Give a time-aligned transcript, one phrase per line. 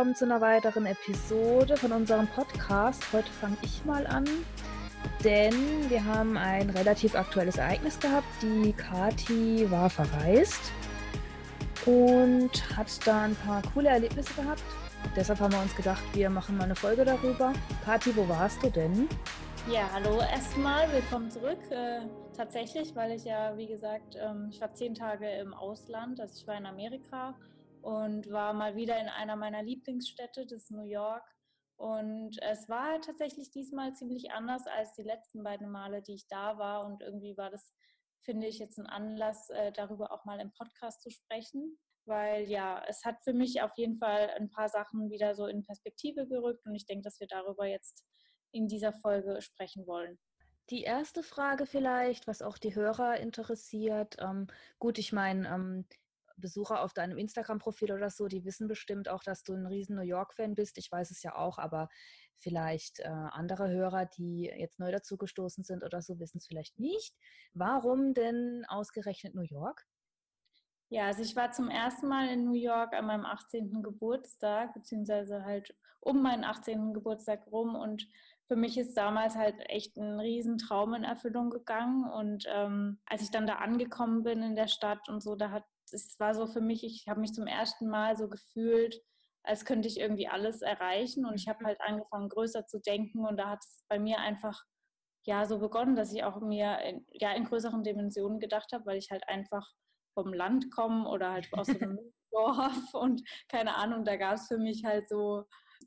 [0.00, 3.04] willkommen zu einer weiteren Episode von unserem Podcast.
[3.12, 4.24] Heute fange ich mal an,
[5.22, 5.52] denn
[5.90, 8.24] wir haben ein relativ aktuelles Ereignis gehabt.
[8.40, 10.72] Die Kati war verreist
[11.84, 14.62] und hat da ein paar coole Erlebnisse gehabt.
[15.14, 17.52] Deshalb haben wir uns gedacht, wir machen mal eine Folge darüber.
[17.84, 19.06] Kati, wo warst du denn?
[19.70, 21.60] Ja, hallo erstmal, willkommen zurück.
[21.68, 26.32] Äh, tatsächlich, weil ich ja, wie gesagt, ähm, ich war zehn Tage im Ausland, also
[26.34, 27.34] ich war in Amerika
[27.82, 31.24] und war mal wieder in einer meiner Lieblingsstädte, das ist New York.
[31.76, 36.58] Und es war tatsächlich diesmal ziemlich anders als die letzten beiden Male, die ich da
[36.58, 36.84] war.
[36.84, 37.74] Und irgendwie war das,
[38.20, 41.78] finde ich, jetzt ein Anlass, äh, darüber auch mal im Podcast zu sprechen.
[42.04, 45.62] Weil ja, es hat für mich auf jeden Fall ein paar Sachen wieder so in
[45.62, 46.66] Perspektive gerückt.
[46.66, 48.04] Und ich denke, dass wir darüber jetzt
[48.52, 50.18] in dieser Folge sprechen wollen.
[50.68, 54.16] Die erste Frage vielleicht, was auch die Hörer interessiert.
[54.20, 55.86] Ähm, gut, ich meine, ähm,
[56.40, 60.02] Besucher auf deinem Instagram-Profil oder so, die wissen bestimmt auch, dass du ein riesen New
[60.02, 60.78] York-Fan bist.
[60.78, 61.88] Ich weiß es ja auch, aber
[62.38, 67.14] vielleicht äh, andere Hörer, die jetzt neu dazugestoßen sind oder so, wissen es vielleicht nicht.
[67.54, 69.86] Warum denn ausgerechnet New York?
[70.88, 73.82] Ja, also ich war zum ersten Mal in New York an meinem 18.
[73.82, 76.92] Geburtstag, beziehungsweise halt um meinen 18.
[76.92, 78.08] Geburtstag rum und
[78.50, 82.10] für mich ist damals halt echt ein Riesentraum in Erfüllung gegangen.
[82.10, 85.62] Und ähm, als ich dann da angekommen bin in der Stadt und so, da hat
[85.92, 89.00] es war so für mich, ich habe mich zum ersten Mal so gefühlt,
[89.42, 91.24] als könnte ich irgendwie alles erreichen.
[91.24, 91.66] Und ich habe mhm.
[91.66, 93.26] halt angefangen, größer zu denken.
[93.26, 94.62] Und da hat es bei mir einfach
[95.26, 98.98] ja so begonnen, dass ich auch mir in, ja in größeren Dimensionen gedacht habe, weil
[98.98, 99.66] ich halt einfach
[100.14, 101.98] vom Land komme oder halt aus einem
[102.32, 105.44] Dorf und keine Ahnung, da gab es für mich halt so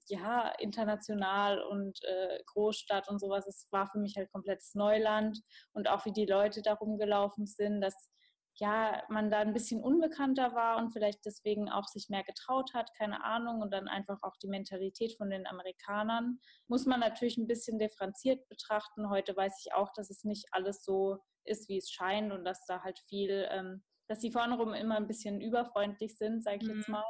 [0.08, 3.48] ja, international und äh, Großstadt und sowas.
[3.48, 5.40] Es war für mich halt komplettes Neuland
[5.74, 8.10] und auch wie die Leute da rumgelaufen sind, dass
[8.56, 12.94] ja, man da ein bisschen unbekannter war und vielleicht deswegen auch sich mehr getraut hat,
[12.98, 16.40] keine Ahnung, und dann einfach auch die Mentalität von den Amerikanern.
[16.68, 19.10] Muss man natürlich ein bisschen differenziert betrachten.
[19.10, 22.66] Heute weiß ich auch, dass es nicht alles so ist, wie es scheint und dass
[22.66, 26.68] da halt viel, ähm, dass die vorne rum immer ein bisschen überfreundlich sind, sage ich
[26.68, 26.78] mhm.
[26.78, 27.04] jetzt mal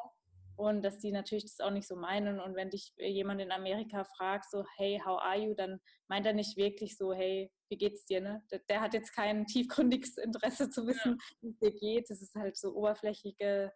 [0.55, 2.39] und dass die natürlich das auch nicht so meinen.
[2.39, 6.33] Und wenn dich jemand in Amerika fragt, so, hey, how are you, dann meint er
[6.33, 8.21] nicht wirklich so, hey, wie geht's dir?
[8.21, 8.43] Ne?
[8.51, 11.37] Der, der hat jetzt kein tiefgründiges Interesse zu wissen, ja.
[11.41, 12.09] wie es dir geht.
[12.09, 13.73] Das ist halt so oberflächliche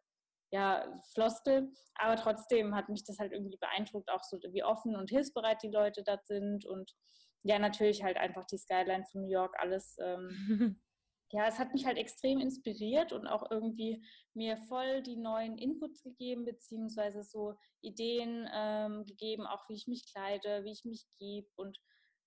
[0.51, 1.71] ja, Floskel.
[1.95, 5.71] Aber trotzdem hat mich das halt irgendwie beeindruckt, auch so wie offen und hilfsbereit die
[5.71, 6.65] Leute da sind.
[6.65, 6.93] Und
[7.43, 10.79] ja, natürlich halt einfach die Skyline von New York, alles ähm,
[11.31, 16.01] ja, es hat mich halt extrem inspiriert und auch irgendwie mir voll die neuen Inputs
[16.01, 21.47] gegeben, beziehungsweise so Ideen ähm, gegeben, auch wie ich mich kleide, wie ich mich gebe.
[21.57, 21.77] Und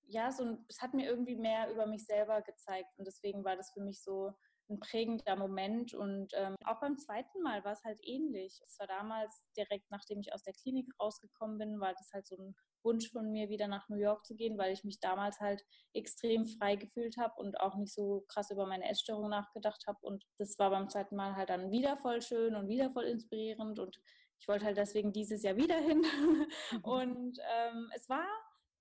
[0.06, 2.90] ja, so es hat mir irgendwie mehr über mich selber gezeigt.
[2.98, 4.32] Und deswegen war das für mich so
[4.68, 5.94] ein prägender Moment.
[5.94, 8.60] Und ähm, auch beim zweiten Mal war es halt ähnlich.
[8.66, 12.36] Es war damals direkt, nachdem ich aus der Klinik rausgekommen bin, war das halt so
[12.36, 15.62] ein Wunsch von mir, wieder nach New York zu gehen, weil ich mich damals halt
[15.92, 19.98] extrem frei gefühlt habe und auch nicht so krass über meine Essstörung nachgedacht habe.
[20.02, 23.78] Und das war beim zweiten Mal halt dann wieder voll schön und wieder voll inspirierend.
[23.78, 24.00] Und
[24.38, 26.02] ich wollte halt deswegen dieses Jahr wieder hin.
[26.82, 28.26] Und ähm, es war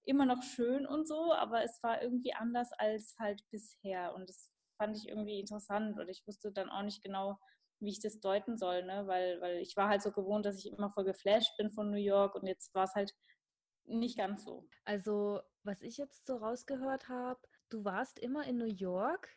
[0.05, 4.15] immer noch schön und so, aber es war irgendwie anders als halt bisher.
[4.15, 7.37] Und das fand ich irgendwie interessant und ich wusste dann auch nicht genau,
[7.79, 9.07] wie ich das deuten soll, ne?
[9.07, 11.97] weil, weil ich war halt so gewohnt, dass ich immer voll geflasht bin von New
[11.97, 13.13] York und jetzt war es halt
[13.89, 14.67] nicht ganz so.
[14.85, 17.39] Also, was ich jetzt so rausgehört habe,
[17.69, 19.29] du warst immer in New York,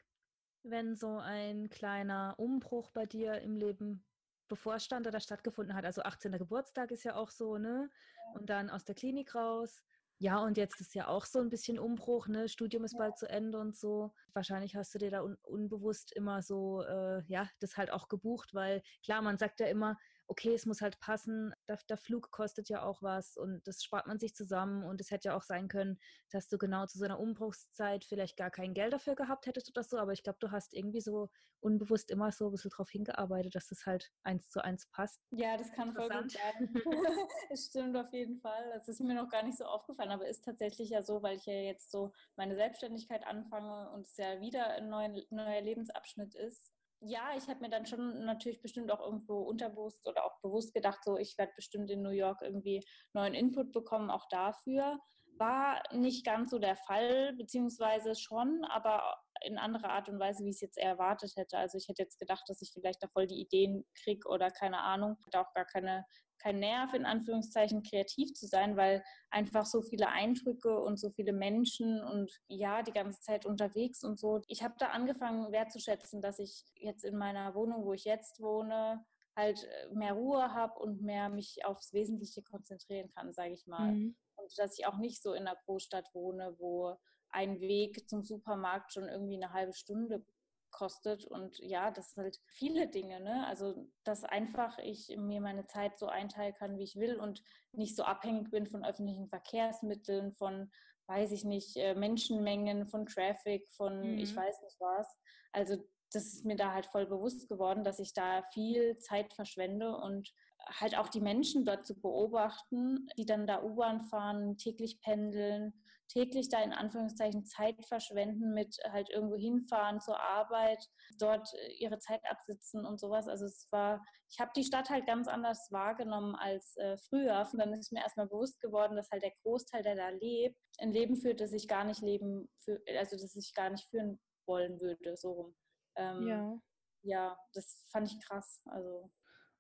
[0.63, 4.05] wenn so ein kleiner Umbruch bei dir im Leben
[4.49, 5.85] bevorstand oder stattgefunden hat.
[5.85, 6.33] Also 18.
[6.33, 7.91] Geburtstag ist ja auch so, ne?
[8.35, 9.83] Und dann aus der Klinik raus.
[10.19, 12.49] Ja, und jetzt ist ja auch so ein bisschen Umbruch, ne?
[12.49, 14.13] Studium ist bald zu Ende und so.
[14.35, 18.55] Wahrscheinlich hast du dir da un unbewusst immer so, äh, ja, das halt auch gebucht,
[18.55, 19.99] weil klar, man sagt ja immer,
[20.33, 24.07] okay, es muss halt passen, der, der, Flug kostet ja auch was und das spart
[24.07, 25.99] man sich zusammen und es hätte ja auch sein können,
[26.31, 29.85] dass du genau zu so einer Umbruchszeit vielleicht gar kein Geld dafür gehabt hättest oder
[29.85, 31.29] so, aber ich glaube, du hast irgendwie so
[31.61, 35.21] unbewusst immer so ein bisschen darauf hingearbeitet, dass das halt eins zu eins passt.
[35.33, 36.75] Ja, das kann voll gut sein.
[37.51, 38.71] Es stimmt auf jeden Fall.
[38.73, 41.45] Das ist mir noch gar nicht so aufgefallen, aber ist tatsächlich ja so, weil ich
[41.45, 46.73] ja jetzt so meine Selbstständigkeit anfange und es ja wieder ein neuer, neuer Lebensabschnitt ist
[47.05, 51.03] ja, ich habe mir dann schon natürlich bestimmt auch irgendwo unterbewusst oder auch bewusst gedacht,
[51.05, 54.99] so ich werde bestimmt in New York irgendwie neuen Input bekommen, auch dafür.
[55.39, 60.51] War nicht ganz so der Fall, beziehungsweise schon, aber in anderer Art und Weise, wie
[60.51, 61.59] ich es jetzt erwartet hätte.
[61.59, 64.79] Also ich hätte jetzt gedacht, dass ich vielleicht da voll die Ideen kriege oder keine
[64.81, 66.05] Ahnung, hatte auch gar keine
[66.43, 71.33] kein Nerv, in Anführungszeichen, kreativ zu sein, weil einfach so viele Eindrücke und so viele
[71.33, 74.41] Menschen und ja, die ganze Zeit unterwegs und so.
[74.49, 79.05] Ich habe da angefangen wertzuschätzen, dass ich jetzt in meiner Wohnung, wo ich jetzt wohne,
[79.37, 83.93] halt äh, mehr Ruhe habe und mehr mich aufs Wesentliche konzentrieren kann, sage ich mal.
[83.93, 84.17] Mhm.
[84.43, 86.97] Und dass ich auch nicht so in einer Großstadt wohne, wo
[87.31, 90.25] ein Weg zum Supermarkt schon irgendwie eine halbe Stunde
[90.71, 91.25] kostet.
[91.25, 93.21] Und ja, das sind halt viele Dinge.
[93.21, 93.47] Ne?
[93.47, 97.43] Also, dass einfach ich mir meine Zeit so einteilen kann, wie ich will und
[97.73, 100.71] nicht so abhängig bin von öffentlichen Verkehrsmitteln, von,
[101.07, 104.19] weiß ich nicht, äh, Menschenmengen, von Traffic, von mhm.
[104.19, 105.07] ich weiß nicht was.
[105.53, 105.77] Also,
[106.13, 110.31] das ist mir da halt voll bewusst geworden, dass ich da viel Zeit verschwende und
[110.69, 115.73] halt auch die Menschen dort zu beobachten, die dann da U-Bahn fahren, täglich pendeln,
[116.09, 120.85] täglich da in Anführungszeichen Zeit verschwenden mit halt irgendwo hinfahren zur Arbeit,
[121.19, 123.29] dort äh, ihre Zeit absitzen und sowas.
[123.29, 127.49] Also es war, ich habe die Stadt halt ganz anders wahrgenommen als äh, früher.
[127.53, 130.93] Und dann ist mir erstmal bewusst geworden, dass halt der Großteil, der da lebt, ein
[130.93, 134.81] Leben führt, das ich gar nicht leben, für, also das ich gar nicht führen wollen
[134.81, 135.57] würde, so rum.
[135.97, 136.59] Ähm, ja.
[137.05, 138.61] Ja, das fand ich krass.
[138.67, 139.11] Also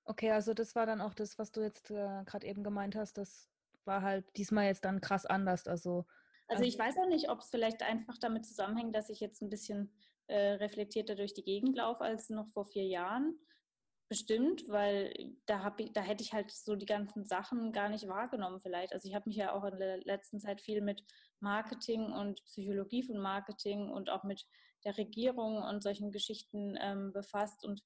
[0.04, 3.18] Okay, also das war dann auch das, was du jetzt äh, gerade eben gemeint hast.
[3.18, 3.48] Das
[3.84, 5.66] war halt diesmal jetzt dann krass anders.
[5.66, 6.04] Also,
[6.48, 9.50] also ich weiß auch nicht, ob es vielleicht einfach damit zusammenhängt, dass ich jetzt ein
[9.50, 9.92] bisschen
[10.26, 13.38] äh, reflektierter durch die Gegend laufe als noch vor vier Jahren.
[14.08, 15.14] Bestimmt, weil
[15.46, 18.92] da, hab ich, da hätte ich halt so die ganzen Sachen gar nicht wahrgenommen vielleicht.
[18.92, 21.02] Also ich habe mich ja auch in der letzten Zeit viel mit
[21.40, 24.44] Marketing und Psychologie von Marketing und auch mit
[24.84, 27.64] der Regierung und solchen Geschichten ähm, befasst.
[27.64, 27.82] Und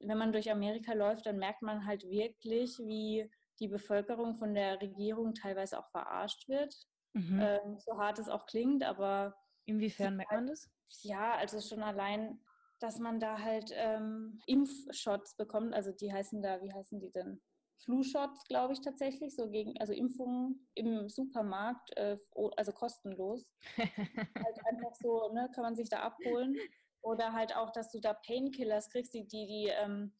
[0.00, 4.80] wenn man durch Amerika läuft, dann merkt man halt wirklich, wie die Bevölkerung von der
[4.80, 6.74] Regierung teilweise auch verarscht wird.
[7.12, 7.40] Mhm.
[7.40, 9.36] Ähm, so hart es auch klingt, aber.
[9.66, 10.70] Inwiefern merkt man das?
[11.02, 12.40] Ja, also schon allein,
[12.80, 15.74] dass man da halt ähm, Impfshots bekommt.
[15.74, 17.40] Also die heißen da, wie heißen die denn?
[17.84, 22.18] Flu-Shots, glaube ich tatsächlich, so gegen, also Impfungen im Supermarkt, äh,
[22.56, 23.46] also kostenlos.
[23.78, 26.56] halt einfach so, ne, kann man sich da abholen.
[27.02, 30.12] Oder halt auch, dass du da Painkillers kriegst, die, die, die ähm,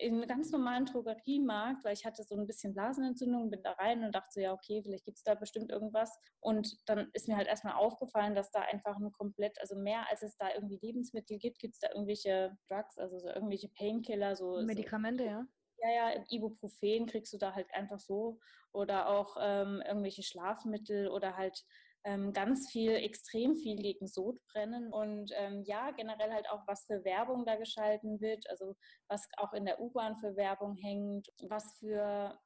[0.00, 4.04] in einem ganz normalen Drogeriemarkt, weil ich hatte so ein bisschen Blasenentzündung, bin da rein
[4.04, 6.18] und dachte so, ja, okay, vielleicht gibt es da bestimmt irgendwas.
[6.40, 10.22] Und dann ist mir halt erstmal aufgefallen, dass da einfach ein komplett, also mehr als
[10.22, 14.60] es da irgendwie Lebensmittel gibt, gibt es da irgendwelche Drugs, also so irgendwelche Painkiller, so.
[14.62, 15.46] Medikamente, so, ja.
[15.80, 18.38] Ja, ja, Ibuprofen kriegst du da halt einfach so.
[18.72, 21.64] Oder auch ähm, irgendwelche Schlafmittel oder halt
[22.04, 27.04] ähm, ganz viel, extrem viel gegen Sodbrennen und ähm, ja, generell halt auch, was für
[27.04, 28.76] Werbung da geschalten wird, also
[29.08, 32.38] was auch in der U-Bahn für Werbung hängt, was für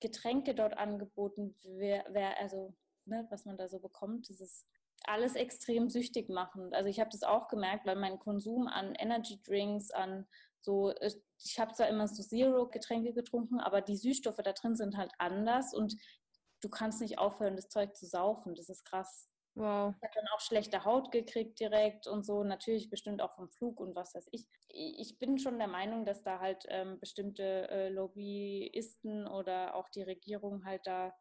[0.00, 2.74] Getränke dort angeboten werden, also
[3.06, 4.66] ne, was man da so bekommt, das ist
[5.04, 6.74] alles extrem süchtig machend.
[6.74, 10.26] Also ich habe das auch gemerkt, weil mein Konsum an Energy Drinks, an
[10.60, 14.96] so, äh, ich habe zwar immer so Zero-Getränke getrunken, aber die Süßstoffe da drin sind
[14.96, 15.74] halt anders.
[15.74, 15.96] Und
[16.66, 18.56] du kannst nicht aufhören, das Zeug zu saufen.
[18.56, 19.28] Das ist krass.
[19.54, 19.94] Wow.
[19.96, 22.42] Ich habe dann auch schlechte Haut gekriegt direkt und so.
[22.42, 24.46] Natürlich bestimmt auch vom Flug und was weiß ich.
[24.68, 30.02] Ich bin schon der Meinung, dass da halt ähm, bestimmte äh, Lobbyisten oder auch die
[30.02, 31.14] Regierung halt da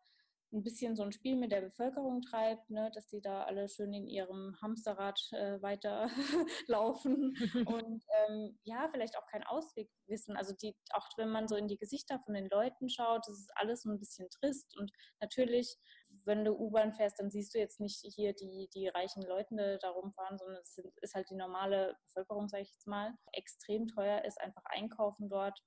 [0.56, 3.94] ein bisschen so ein Spiel mit der Bevölkerung treibt, ne, dass die da alle schön
[3.94, 7.36] in ihrem Hamsterrad äh, weiterlaufen
[7.68, 10.36] und ähm, ja, vielleicht auch keinen Ausweg wissen.
[10.38, 13.52] Also die, auch wenn man so in die Gesichter von den Leuten schaut, das ist
[13.56, 15.78] alles so ein bisschen trist und natürlich,
[16.24, 19.90] wenn du U-Bahn fährst, dann siehst du jetzt nicht hier die, die reichen Leute da
[19.90, 23.14] rumfahren, sondern es ist halt die normale Bevölkerung, sage ich jetzt mal.
[23.34, 25.60] Extrem teuer ist einfach einkaufen dort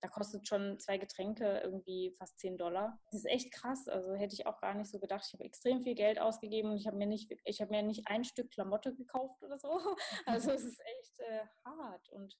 [0.00, 2.98] da kostet schon zwei Getränke irgendwie fast 10 Dollar.
[3.06, 3.86] Das ist echt krass.
[3.86, 5.24] Also hätte ich auch gar nicht so gedacht.
[5.26, 8.06] Ich habe extrem viel Geld ausgegeben und ich habe mir nicht, ich habe mir nicht
[8.06, 9.68] ein Stück Klamotte gekauft oder so.
[10.26, 12.08] Also es ist echt äh, hart.
[12.10, 12.38] Und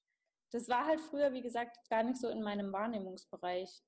[0.52, 3.82] das war halt früher, wie gesagt, gar nicht so in meinem Wahrnehmungsbereich.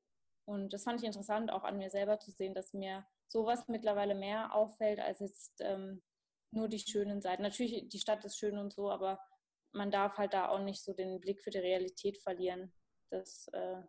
[0.45, 4.15] Und das fand ich interessant, auch an mir selber zu sehen, dass mir sowas mittlerweile
[4.15, 6.03] mehr auffällt als jetzt ähm,
[6.51, 7.43] nur die schönen Seiten.
[7.43, 9.19] Natürlich, die Stadt ist schön und so, aber
[9.73, 12.73] man darf halt da auch nicht so den Blick für die Realität verlieren
[13.13, 13.83] das äh,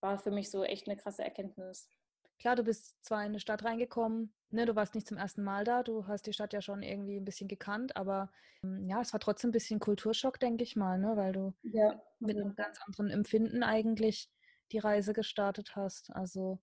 [0.00, 1.88] war für mich so echt eine krasse Erkenntnis.
[2.38, 5.64] Klar, du bist zwar in eine Stadt reingekommen, ne, du warst nicht zum ersten Mal
[5.64, 8.30] da, du hast die Stadt ja schon irgendwie ein bisschen gekannt, aber
[8.62, 12.00] ähm, ja, es war trotzdem ein bisschen Kulturschock, denke ich mal, ne, weil du ja.
[12.18, 14.30] mit einem ganz anderen Empfinden eigentlich
[14.72, 16.10] die Reise gestartet hast.
[16.14, 16.60] Also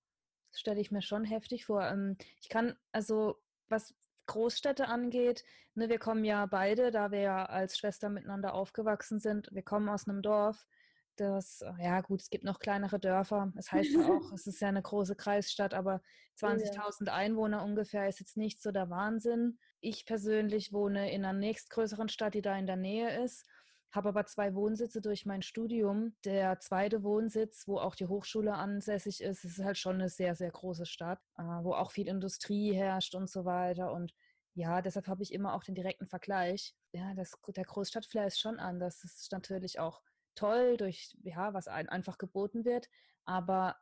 [0.52, 1.84] das stelle ich mir schon heftig vor.
[1.84, 3.96] Ähm, ich kann, also was
[4.28, 9.50] Großstädte angeht, ne, wir kommen ja beide, da wir ja als Schwester miteinander aufgewachsen sind,
[9.52, 10.68] wir kommen aus einem Dorf,
[11.16, 13.52] das, äh, ja gut, es gibt noch kleinere Dörfer.
[13.56, 16.02] Es heißt ja auch, es ist ja eine große Kreisstadt, aber
[16.40, 17.14] 20.000 ja.
[17.14, 19.60] Einwohner ungefähr ist jetzt nicht so der Wahnsinn.
[19.80, 23.46] Ich persönlich wohne in einer nächstgrößeren Stadt, die da in der Nähe ist,
[23.92, 26.16] habe aber zwei Wohnsitze durch mein Studium.
[26.26, 30.50] Der zweite Wohnsitz, wo auch die Hochschule ansässig ist, ist halt schon eine sehr, sehr
[30.50, 33.94] große Stadt, äh, wo auch viel Industrie herrscht und so weiter.
[33.94, 34.14] Und
[34.56, 36.76] ja, deshalb habe ich immer auch den direkten Vergleich.
[36.92, 39.00] Ja, das, der Großstadtflair ist schon anders.
[39.02, 40.02] Das ist natürlich auch
[40.36, 42.90] toll durch, ja, was ein, einfach geboten wird.
[43.26, 43.78] Aber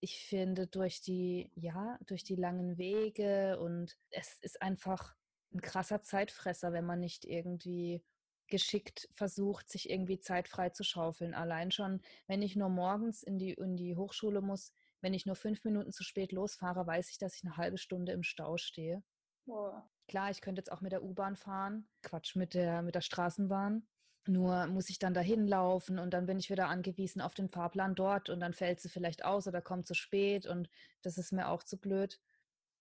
[0.00, 5.14] ich finde durch die, ja, durch die langen Wege und es ist einfach
[5.54, 8.04] ein krasser Zeitfresser, wenn man nicht irgendwie
[8.48, 11.34] geschickt versucht, sich irgendwie Zeit frei zu schaufeln.
[11.34, 15.36] Allein schon, wenn ich nur morgens in die, in die Hochschule muss, wenn ich nur
[15.36, 19.02] fünf Minuten zu spät losfahre, weiß ich, dass ich eine halbe Stunde im Stau stehe.
[19.46, 19.82] Wow.
[20.06, 23.86] Klar, ich könnte jetzt auch mit der U-Bahn fahren, Quatsch, mit der, mit der Straßenbahn.
[24.26, 27.94] Nur muss ich dann dahin laufen und dann bin ich wieder angewiesen auf den Fahrplan
[27.96, 30.68] dort und dann fällt sie vielleicht aus oder kommt zu spät und
[31.02, 32.20] das ist mir auch zu blöd.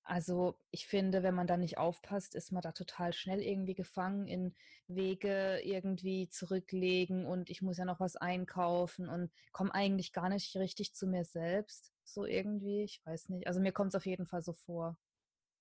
[0.04, 4.28] Also ich finde, wenn man da nicht aufpasst, ist man da total schnell irgendwie gefangen
[4.28, 4.56] in
[4.88, 10.56] Wege irgendwie zurücklegen und ich muss ja noch was einkaufen und komme eigentlich gar nicht
[10.56, 11.92] richtig zu mir selbst.
[12.04, 13.48] So irgendwie, ich weiß nicht.
[13.48, 14.98] Also mir kommt es auf jeden Fall so vor.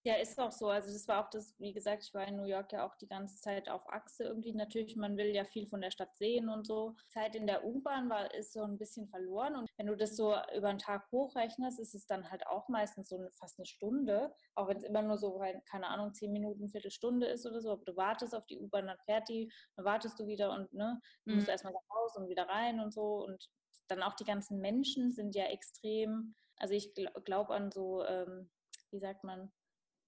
[0.02, 0.68] Ja, ist auch so.
[0.68, 3.06] Also das war auch das, wie gesagt, ich war in New York ja auch die
[3.06, 4.54] ganze Zeit auf Achse irgendwie.
[4.54, 6.94] Natürlich, man will ja viel von der Stadt sehen und so.
[7.08, 9.56] Zeit in der U-Bahn war ist so ein bisschen verloren.
[9.56, 13.10] Und wenn du das so über einen Tag hochrechnest, ist es dann halt auch meistens
[13.10, 14.34] so eine, fast eine Stunde.
[14.54, 15.38] Auch wenn es immer nur so,
[15.70, 17.72] keine Ahnung, zehn Minuten, Viertelstunde ist oder so.
[17.72, 20.98] Aber du wartest auf die U-Bahn, dann fährt die, dann wartest du wieder und ne,
[21.26, 21.52] du musst mhm.
[21.52, 23.22] erstmal raus und wieder rein und so.
[23.26, 23.50] Und
[23.88, 26.34] dann auch die ganzen Menschen sind ja extrem.
[26.56, 28.48] Also ich glaube glaub an so, ähm,
[28.90, 29.52] wie sagt man,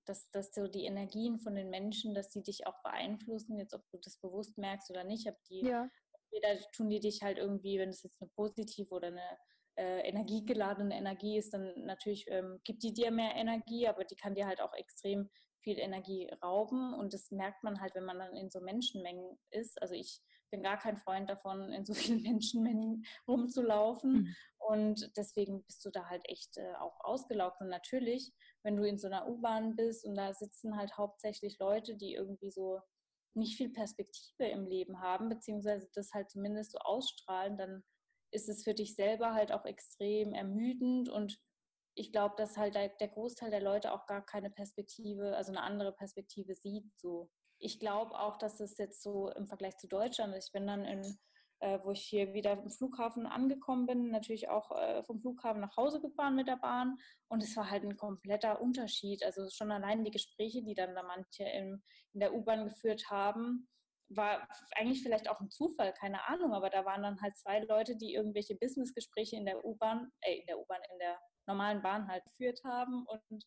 [0.07, 3.83] dass, dass so die Energien von den Menschen, dass die dich auch beeinflussen, jetzt ob
[3.91, 5.89] du das bewusst merkst oder nicht, ob die, ja.
[6.13, 9.39] entweder tun die dich halt irgendwie, wenn es jetzt eine positive oder eine
[9.77, 14.35] äh, energiegeladene Energie ist, dann natürlich ähm, gibt die dir mehr Energie, aber die kann
[14.35, 15.31] dir halt auch extrem
[15.63, 19.81] viel Energie rauben und das merkt man halt, wenn man dann in so Menschenmengen ist.
[19.81, 24.37] Also ich bin gar kein Freund davon, in so vielen Menschenmengen rumzulaufen mhm.
[24.59, 28.33] und deswegen bist du da halt echt äh, auch ausgelaugt und natürlich
[28.65, 32.51] wenn du in so einer U-Bahn bist und da sitzen halt hauptsächlich Leute, die irgendwie
[32.51, 32.81] so
[33.35, 37.83] nicht viel Perspektive im Leben haben, beziehungsweise das halt zumindest so ausstrahlen, dann
[38.31, 41.39] ist es für dich selber halt auch extrem ermüdend und
[41.95, 45.93] ich glaube, dass halt der Großteil der Leute auch gar keine Perspektive, also eine andere
[45.93, 46.91] Perspektive sieht.
[46.97, 47.31] So.
[47.59, 51.03] Ich glaube auch, dass es jetzt so im Vergleich zu Deutschland, ich bin dann in
[51.63, 55.77] äh, wo ich hier wieder im Flughafen angekommen bin, natürlich auch äh, vom Flughafen nach
[55.77, 56.99] Hause gefahren mit der Bahn.
[57.29, 59.25] Und es war halt ein kompletter Unterschied.
[59.25, 61.81] Also schon allein die Gespräche, die dann da manche in,
[62.15, 63.69] in der U-Bahn geführt haben,
[64.09, 67.97] war eigentlich vielleicht auch ein Zufall, keine Ahnung, aber da waren dann halt zwei Leute,
[67.97, 72.25] die irgendwelche Businessgespräche in der U-Bahn, äh, in der U-Bahn, in der normalen Bahn halt
[72.25, 73.45] geführt haben und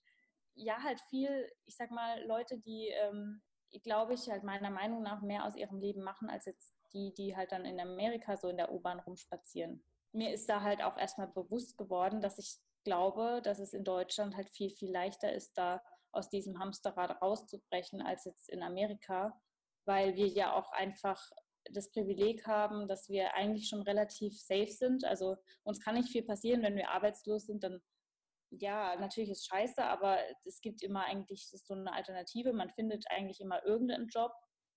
[0.55, 3.41] ja, halt viel, ich sag mal, Leute, die, ähm,
[3.83, 7.35] glaube ich, halt meiner Meinung nach mehr aus ihrem Leben machen, als jetzt die, die
[7.35, 9.83] halt dann in Amerika so in der U-Bahn rumspazieren.
[10.13, 14.35] Mir ist da halt auch erstmal bewusst geworden, dass ich glaube, dass es in Deutschland
[14.35, 19.39] halt viel, viel leichter ist, da aus diesem Hamsterrad rauszubrechen, als jetzt in Amerika,
[19.85, 21.21] weil wir ja auch einfach
[21.71, 25.03] das Privileg haben, dass wir eigentlich schon relativ safe sind.
[25.03, 27.81] Also uns kann nicht viel passieren, wenn wir arbeitslos sind, dann
[28.51, 32.53] ja, natürlich ist scheiße, aber es gibt immer eigentlich so eine Alternative.
[32.53, 34.31] Man findet eigentlich immer irgendeinen Job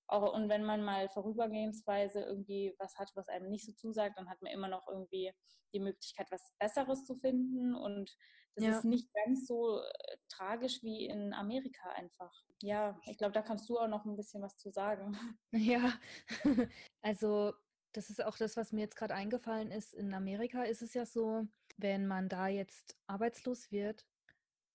[0.09, 4.29] auch, und wenn man mal vorübergehensweise irgendwie was hat, was einem nicht so zusagt, dann
[4.29, 5.33] hat man immer noch irgendwie
[5.75, 7.75] die Möglichkeit, was Besseres zu finden.
[7.75, 8.17] Und
[8.55, 8.79] das ja.
[8.79, 12.33] ist nicht ganz so äh, tragisch wie in Amerika einfach.
[12.63, 15.17] Ja, ich glaube, da kannst du auch noch ein bisschen was zu sagen.
[15.53, 15.93] Ja,
[17.03, 17.53] also
[17.93, 19.95] das ist auch das, was mir jetzt gerade eingefallen ist.
[19.95, 21.47] In Amerika ist es ja so,
[21.77, 24.07] wenn man da jetzt arbeitslos wird,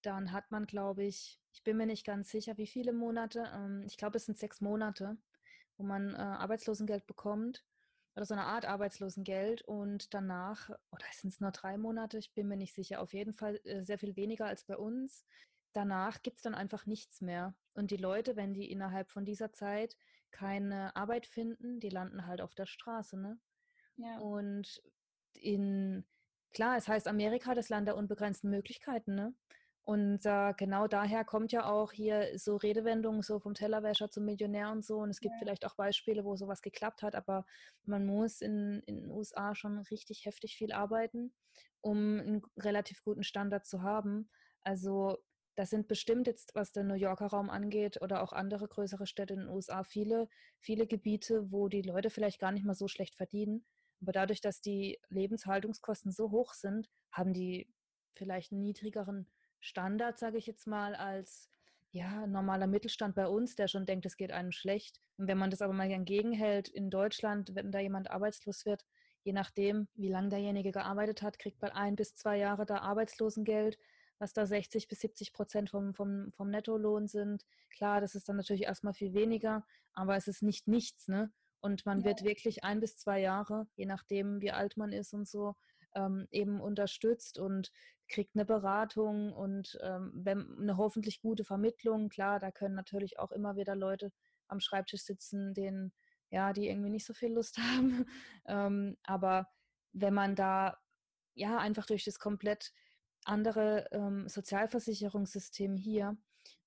[0.06, 3.84] dann hat man, glaube ich, ich bin mir nicht ganz sicher, wie viele Monate, ähm,
[3.86, 5.18] ich glaube, es sind sechs Monate,
[5.78, 7.64] wo man äh, Arbeitslosengeld bekommt
[8.16, 12.48] oder so eine Art Arbeitslosengeld und danach, oder sind es nur drei Monate, ich bin
[12.48, 15.26] mir nicht sicher, auf jeden Fall äh, sehr viel weniger als bei uns.
[15.74, 17.56] Danach gibt es dann einfach nichts mehr.
[17.74, 19.98] Und die Leute, wenn die innerhalb von dieser Zeit
[20.30, 23.20] keine Arbeit finden, die landen halt auf der Straße.
[23.20, 23.40] Ne?
[23.98, 24.20] Ja.
[24.20, 24.84] Und
[25.34, 26.06] in,
[26.54, 29.34] klar, es heißt Amerika, das Land der unbegrenzten Möglichkeiten, ne?
[29.86, 34.72] Und äh, genau daher kommt ja auch hier so Redewendungen so vom Tellerwäscher zum Millionär
[34.72, 35.00] und so.
[35.00, 35.40] Und es gibt ja.
[35.40, 37.46] vielleicht auch Beispiele, wo sowas geklappt hat, aber
[37.84, 41.34] man muss in, in den USA schon richtig heftig viel arbeiten,
[41.82, 44.30] um einen relativ guten Standard zu haben.
[44.62, 45.18] Also
[45.56, 49.34] das sind bestimmt jetzt, was den New Yorker Raum angeht oder auch andere größere Städte
[49.34, 53.16] in den USA, viele, viele Gebiete, wo die Leute vielleicht gar nicht mal so schlecht
[53.16, 53.66] verdienen.
[54.02, 57.70] Aber dadurch, dass die Lebenshaltungskosten so hoch sind, haben die
[58.16, 59.28] vielleicht einen niedrigeren
[59.64, 61.50] Standard, sage ich jetzt mal, als
[61.92, 65.00] ja, normaler Mittelstand bei uns, der schon denkt, es geht einem schlecht.
[65.18, 68.84] Und wenn man das aber mal entgegenhält, in Deutschland, wenn da jemand arbeitslos wird,
[69.24, 73.78] je nachdem, wie lange derjenige gearbeitet hat, kriegt man ein bis zwei Jahre da Arbeitslosengeld,
[74.20, 77.46] was da 60 bis 70 Prozent vom, vom, vom Nettolohn sind.
[77.70, 81.32] Klar, das ist dann natürlich erstmal viel weniger, aber es ist nicht nichts, ne?
[81.62, 82.06] Und man ja.
[82.08, 85.56] wird wirklich ein bis zwei Jahre, je nachdem, wie alt man ist und so,
[85.96, 87.72] ähm, eben unterstützt und
[88.08, 92.10] kriegt eine Beratung und ähm, eine hoffentlich gute Vermittlung.
[92.10, 94.12] Klar, da können natürlich auch immer wieder Leute
[94.48, 95.94] am Schreibtisch sitzen, denen,
[96.30, 98.06] ja, die irgendwie nicht so viel Lust haben.
[98.46, 99.48] ähm, aber
[99.94, 100.78] wenn man da
[101.34, 102.74] ja einfach durch das komplett
[103.26, 106.18] andere ähm, Sozialversicherungssystem hier,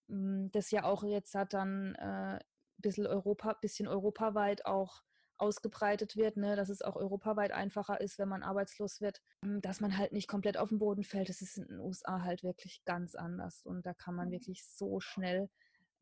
[0.09, 2.39] hm, das ja auch jetzt hat dann äh,
[2.79, 5.03] bisschen Europa, bisschen europaweit auch
[5.39, 9.81] ausgebreitet wird, ne, dass es auch europaweit einfacher ist, wenn man arbeitslos wird, hm, dass
[9.81, 11.29] man halt nicht komplett auf den Boden fällt.
[11.29, 15.01] Das ist in den USA halt wirklich ganz anders und da kann man wirklich so
[15.01, 15.49] schnell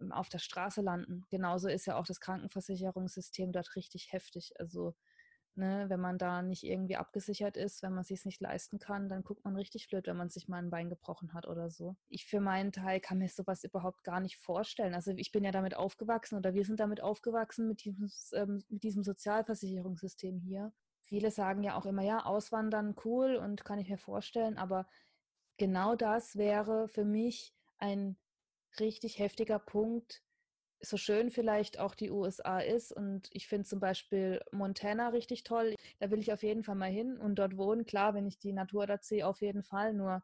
[0.00, 1.24] hm, auf der Straße landen.
[1.30, 4.52] Genauso ist ja auch das Krankenversicherungssystem dort richtig heftig.
[4.58, 4.94] Also
[5.56, 9.08] Ne, wenn man da nicht irgendwie abgesichert ist, wenn man es sich nicht leisten kann,
[9.08, 11.94] dann guckt man richtig blöd, wenn man sich mal ein Bein gebrochen hat oder so.
[12.08, 14.94] Ich für meinen Teil kann mir sowas überhaupt gar nicht vorstellen.
[14.94, 18.82] Also ich bin ja damit aufgewachsen oder wir sind damit aufgewachsen mit diesem, ähm, mit
[18.82, 20.72] diesem Sozialversicherungssystem hier.
[21.02, 24.88] Viele sagen ja auch immer, ja, auswandern cool und kann ich mir vorstellen, aber
[25.56, 28.16] genau das wäre für mich ein
[28.80, 30.23] richtig heftiger Punkt,
[30.84, 35.74] so schön vielleicht auch die USA ist und ich finde zum Beispiel Montana richtig toll.
[35.98, 37.84] Da will ich auf jeden Fall mal hin und dort wohnen.
[37.86, 39.94] Klar, wenn ich die Natur da sehe, auf jeden Fall.
[39.94, 40.22] Nur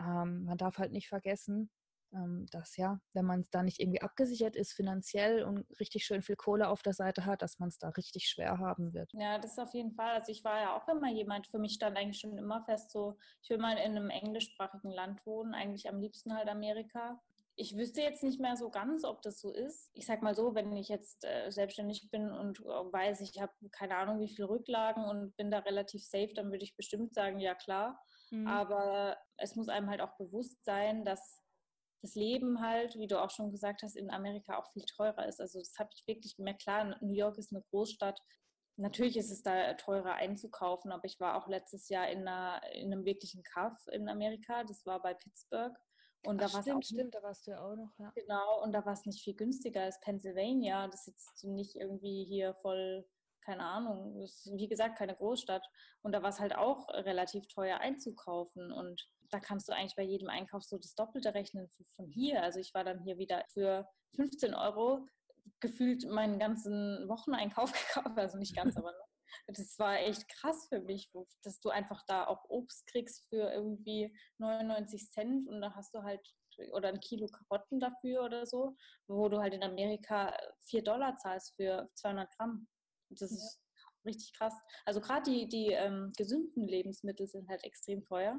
[0.00, 1.70] ähm, man darf halt nicht vergessen,
[2.12, 6.36] ähm, dass ja, wenn man da nicht irgendwie abgesichert ist finanziell und richtig schön viel
[6.36, 9.12] Kohle auf der Seite hat, dass man es da richtig schwer haben wird.
[9.12, 10.10] Ja, das auf jeden Fall.
[10.10, 13.16] Also ich war ja auch immer jemand, für mich stand eigentlich schon immer fest, so
[13.42, 17.20] ich will mal in einem englischsprachigen Land wohnen, eigentlich am liebsten halt Amerika
[17.60, 19.90] ich wüsste jetzt nicht mehr so ganz, ob das so ist.
[19.92, 23.52] Ich sag mal so, wenn ich jetzt äh, selbstständig bin und äh, weiß, ich habe
[23.70, 27.38] keine Ahnung, wie viele Rücklagen und bin da relativ safe, dann würde ich bestimmt sagen,
[27.38, 28.00] ja klar.
[28.30, 28.46] Mhm.
[28.46, 31.42] Aber es muss einem halt auch bewusst sein, dass
[32.02, 35.38] das Leben halt, wie du auch schon gesagt hast, in Amerika auch viel teurer ist.
[35.38, 36.62] Also das habe ich wirklich gemerkt.
[36.62, 38.18] Klar, New York ist eine Großstadt.
[38.76, 42.90] Natürlich ist es da teurer einzukaufen, aber ich war auch letztes Jahr in, einer, in
[42.90, 44.64] einem wirklichen Kaff in Amerika.
[44.64, 45.76] Das war bei Pittsburgh.
[46.22, 48.12] Und Ach, da stimmt, stimmt, da warst du ja auch noch, ja.
[48.14, 50.86] Genau, und da war es nicht viel günstiger als Pennsylvania.
[50.88, 53.06] Das ist jetzt nicht irgendwie hier voll,
[53.42, 55.66] keine Ahnung, das ist wie gesagt keine Großstadt.
[56.02, 58.70] Und da war es halt auch relativ teuer einzukaufen.
[58.70, 62.42] Und da kannst du eigentlich bei jedem Einkauf so das Doppelte rechnen von hier.
[62.42, 65.06] Also ich war dann hier wieder für 15 Euro
[65.60, 68.92] gefühlt meinen ganzen Wocheneinkauf gekauft, also nicht ganz, aber
[69.46, 71.10] das war echt krass für mich,
[71.42, 76.02] dass du einfach da auch Obst kriegst für irgendwie 99 Cent und da hast du
[76.02, 76.20] halt
[76.72, 81.54] oder ein Kilo Karotten dafür oder so, wo du halt in Amerika 4 Dollar zahlst
[81.56, 82.68] für 200 Gramm.
[83.08, 83.36] Das ja.
[83.36, 83.60] ist
[84.04, 84.54] richtig krass.
[84.84, 88.38] Also gerade die, die ähm, gesunden Lebensmittel sind halt extrem teuer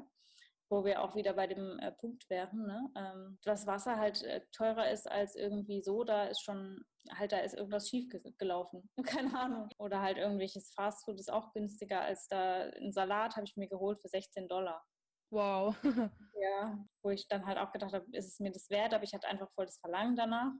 [0.72, 2.90] wo wir auch wieder bei dem äh, Punkt wären, ne?
[2.96, 7.54] ähm, dass Wasser halt äh, teurer ist als irgendwie Soda, ist schon, halt da ist
[7.54, 8.08] irgendwas schief
[8.38, 8.88] gelaufen.
[9.04, 9.68] Keine Ahnung.
[9.76, 12.70] Oder halt irgendwelches Fastfood ist auch günstiger als da.
[12.70, 14.82] Ein Salat habe ich mir geholt für 16 Dollar.
[15.30, 15.76] Wow.
[16.40, 19.12] ja, wo ich dann halt auch gedacht habe, ist es mir das wert, aber ich
[19.12, 20.52] hatte einfach voll das Verlangen danach,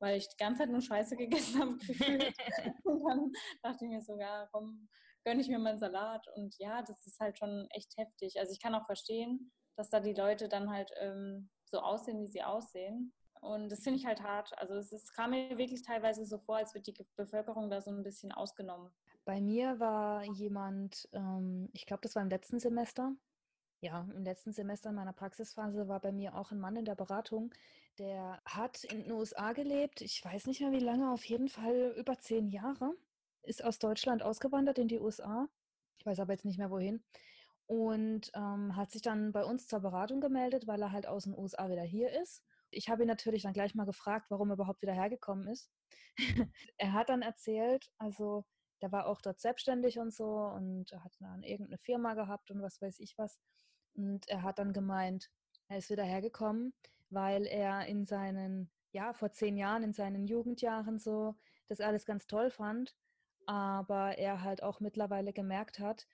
[0.00, 2.34] weil ich die ganze Zeit nur Scheiße gegessen habe gefühlt.
[2.82, 3.30] und dann
[3.62, 4.88] dachte ich mir so, ja, komm,
[5.24, 6.26] gönne ich mir mal einen Salat.
[6.34, 8.40] Und ja, das ist halt schon echt heftig.
[8.40, 12.26] Also ich kann auch verstehen, dass da die Leute dann halt ähm, so aussehen, wie
[12.26, 13.12] sie aussehen.
[13.40, 14.56] Und das finde ich halt hart.
[14.58, 17.90] Also es ist, kam mir wirklich teilweise so vor, als wird die Bevölkerung da so
[17.90, 18.92] ein bisschen ausgenommen.
[19.24, 23.14] Bei mir war jemand, ähm, ich glaube, das war im letzten Semester.
[23.82, 26.94] Ja, im letzten Semester in meiner Praxisphase war bei mir auch ein Mann in der
[26.96, 27.54] Beratung,
[27.98, 30.02] der hat in den USA gelebt.
[30.02, 32.94] Ich weiß nicht mehr wie lange, auf jeden Fall über zehn Jahre.
[33.42, 35.48] Ist aus Deutschland ausgewandert in die USA.
[35.96, 37.02] Ich weiß aber jetzt nicht mehr wohin
[37.70, 41.38] und ähm, hat sich dann bei uns zur Beratung gemeldet, weil er halt aus den
[41.38, 42.42] USA wieder hier ist.
[42.72, 45.70] Ich habe ihn natürlich dann gleich mal gefragt, warum er überhaupt wieder hergekommen ist.
[46.78, 48.44] er hat dann erzählt, also
[48.82, 52.82] der war auch dort selbstständig und so und hat dann irgendeine Firma gehabt und was
[52.82, 53.38] weiß ich was.
[53.94, 55.30] Und er hat dann gemeint,
[55.68, 56.74] er ist wieder hergekommen,
[57.08, 61.36] weil er in seinen, ja, vor zehn Jahren, in seinen Jugendjahren so
[61.68, 62.96] das alles ganz toll fand,
[63.46, 66.08] aber er halt auch mittlerweile gemerkt hat,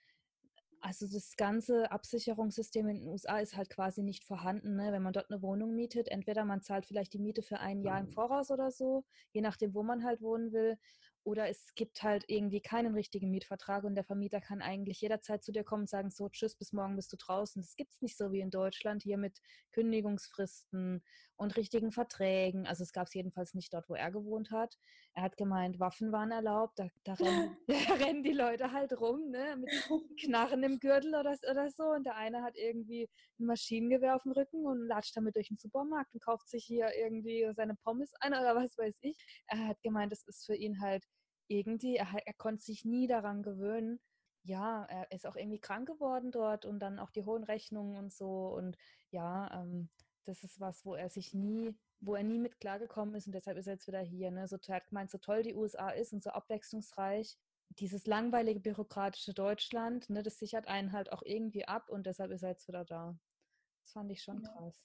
[0.87, 4.77] also das ganze Absicherungssystem in den USA ist halt quasi nicht vorhanden.
[4.77, 4.93] Ne?
[4.93, 7.99] Wenn man dort eine Wohnung mietet, entweder man zahlt vielleicht die Miete für ein Jahr
[7.99, 8.11] im mhm.
[8.11, 10.77] Voraus oder so, je nachdem, wo man halt wohnen will,
[11.25, 15.51] oder es gibt halt irgendwie keinen richtigen Mietvertrag und der Vermieter kann eigentlich jederzeit zu
[15.51, 17.61] dir kommen und sagen, so, tschüss, bis morgen bist du draußen.
[17.61, 19.41] Das gibt es nicht so wie in Deutschland hier mit
[19.73, 21.03] Kündigungsfristen
[21.35, 22.65] und richtigen Verträgen.
[22.65, 24.77] Also es gab es jedenfalls nicht dort, wo er gewohnt hat.
[25.17, 26.77] Er hat gemeint, Waffen waren erlaubt.
[26.77, 27.57] Da, da, rennen,
[27.89, 29.71] da rennen, die Leute halt rum, ne, mit
[30.21, 31.85] Knarren im Gürtel oder, oder so.
[31.85, 35.57] Und der eine hat irgendwie ein Maschinengewehr auf dem Rücken und latscht damit durch den
[35.57, 39.17] Supermarkt und kauft sich hier irgendwie seine Pommes ein oder was weiß ich.
[39.47, 41.03] Er hat gemeint, das ist für ihn halt
[41.47, 43.99] irgendwie, er, er konnte sich nie daran gewöhnen.
[44.43, 48.13] Ja, er ist auch irgendwie krank geworden dort und dann auch die hohen Rechnungen und
[48.13, 48.49] so.
[48.49, 48.77] Und
[49.09, 49.89] ja, ähm,
[50.25, 53.57] das ist was, wo er sich nie, wo er nie mit klargekommen ist und deshalb
[53.57, 54.31] ist er jetzt wieder hier.
[54.31, 54.47] Ne?
[54.47, 57.37] So, er hat gemeint, so toll die USA ist und so abwechslungsreich.
[57.79, 62.43] Dieses langweilige bürokratische Deutschland, ne, das sichert einen halt auch irgendwie ab und deshalb ist
[62.43, 63.17] er jetzt wieder da.
[63.83, 64.81] Das fand ich schon krass.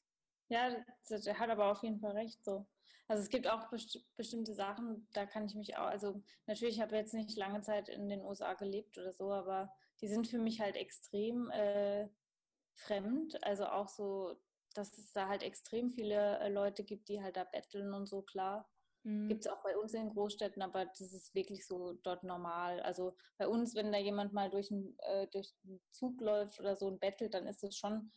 [0.48, 2.66] Ja, er hat aber auf jeden Fall recht so.
[3.08, 6.94] Also es gibt auch best bestimmte Sachen, da kann ich mich auch, also natürlich habe
[6.94, 10.38] ich jetzt nicht lange Zeit in den USA gelebt oder so, aber die sind für
[10.38, 12.08] mich halt extrem äh,
[12.74, 13.42] fremd.
[13.44, 14.36] Also auch so,
[14.72, 18.22] dass es da halt extrem viele äh, Leute gibt, die halt da betteln und so,
[18.22, 18.68] klar.
[19.04, 19.28] Mhm.
[19.28, 22.80] Gibt es auch bei uns in Großstädten, aber das ist wirklich so dort normal.
[22.80, 26.76] Also bei uns, wenn da jemand mal durch einen, äh, durch einen Zug läuft oder
[26.76, 28.12] so und bettelt, dann ist es schon ein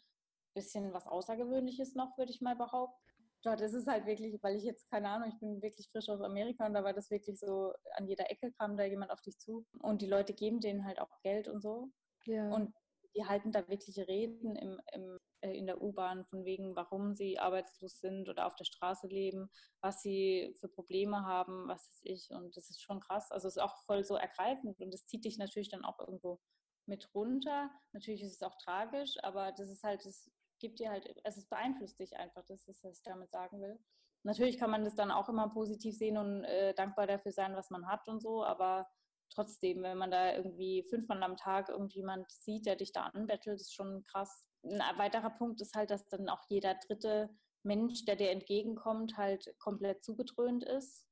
[0.54, 3.02] bisschen was Außergewöhnliches noch, würde ich mal behaupten.
[3.44, 6.22] Dort ist es halt wirklich, weil ich jetzt, keine Ahnung, ich bin wirklich frisch aus
[6.22, 9.38] Amerika und da war das wirklich so, an jeder Ecke kam da jemand auf dich
[9.38, 11.92] zu und die Leute geben denen halt auch Geld und so.
[12.26, 12.50] Ja.
[12.50, 12.74] Und
[13.16, 15.20] die halten da wirkliche Reden im, im,
[15.52, 19.50] in der U-Bahn von wegen, warum sie arbeitslos sind oder auf der Straße leben,
[19.82, 22.30] was sie für Probleme haben, was weiß ich.
[22.32, 23.32] Und das ist schon krass.
[23.32, 26.40] Also es ist auch voll so ergreifend und es zieht dich natürlich dann auch irgendwo
[26.86, 27.70] mit runter.
[27.94, 31.48] Natürlich ist es auch tragisch, aber das ist halt, das gibt dir halt, also es
[31.48, 33.80] beeinflusst dich einfach, das ist, was ich damit sagen will.
[34.24, 37.70] Natürlich kann man das dann auch immer positiv sehen und äh, dankbar dafür sein, was
[37.70, 38.88] man hat und so, aber
[39.30, 43.74] trotzdem, wenn man da irgendwie fünfmal am Tag irgendjemand sieht, der dich da anbettelt, ist
[43.74, 44.46] schon krass.
[44.64, 47.30] Ein weiterer Punkt ist halt, dass dann auch jeder dritte
[47.64, 51.08] Mensch, der dir entgegenkommt, halt komplett zugedröhnt ist.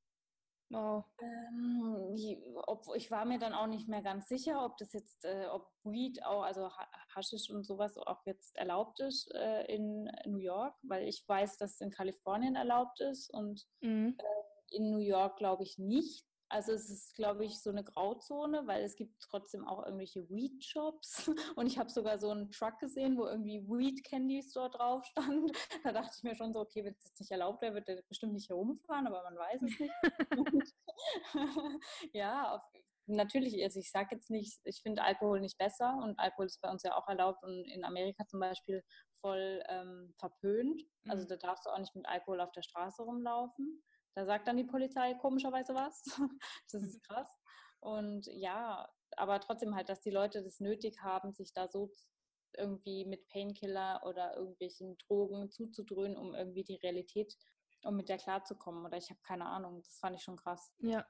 [0.69, 1.05] Wow.
[1.21, 5.69] Ähm, ich war mir dann auch nicht mehr ganz sicher, ob das jetzt, äh, ob
[5.83, 6.71] Weed auch, also
[7.15, 11.73] Haschisch und sowas auch jetzt erlaubt ist äh, in New York, weil ich weiß, dass
[11.73, 14.17] es in Kalifornien erlaubt ist und mhm.
[14.17, 16.25] äh, in New York glaube ich nicht.
[16.53, 21.27] Also es ist, glaube ich, so eine Grauzone, weil es gibt trotzdem auch irgendwelche Weed-Shops.
[21.55, 25.51] Und ich habe sogar so einen Truck gesehen, wo irgendwie Weed-Candies dort drauf stand.
[25.83, 28.33] Da dachte ich mir schon so, okay, wenn es nicht erlaubt wäre, wird der bestimmt
[28.33, 30.75] nicht herumfahren, aber man weiß es nicht.
[32.13, 32.61] ja, auf,
[33.07, 36.69] natürlich, also ich sage jetzt nicht, ich finde Alkohol nicht besser und Alkohol ist bei
[36.69, 38.83] uns ja auch erlaubt und in Amerika zum Beispiel
[39.21, 40.83] voll ähm, verpönt.
[41.07, 41.29] Also mhm.
[41.29, 43.83] da darfst du auch nicht mit Alkohol auf der Straße rumlaufen.
[44.15, 46.03] Da sagt dann die Polizei komischerweise was.
[46.71, 47.29] das ist krass.
[47.79, 51.91] Und ja, aber trotzdem halt, dass die Leute das nötig haben, sich da so
[52.55, 57.35] irgendwie mit Painkiller oder irgendwelchen Drogen zuzudröhnen, um irgendwie die Realität,
[57.83, 58.85] um mit der klarzukommen.
[58.85, 59.81] Oder ich habe keine Ahnung.
[59.83, 60.71] Das fand ich schon krass.
[60.79, 61.05] Ja.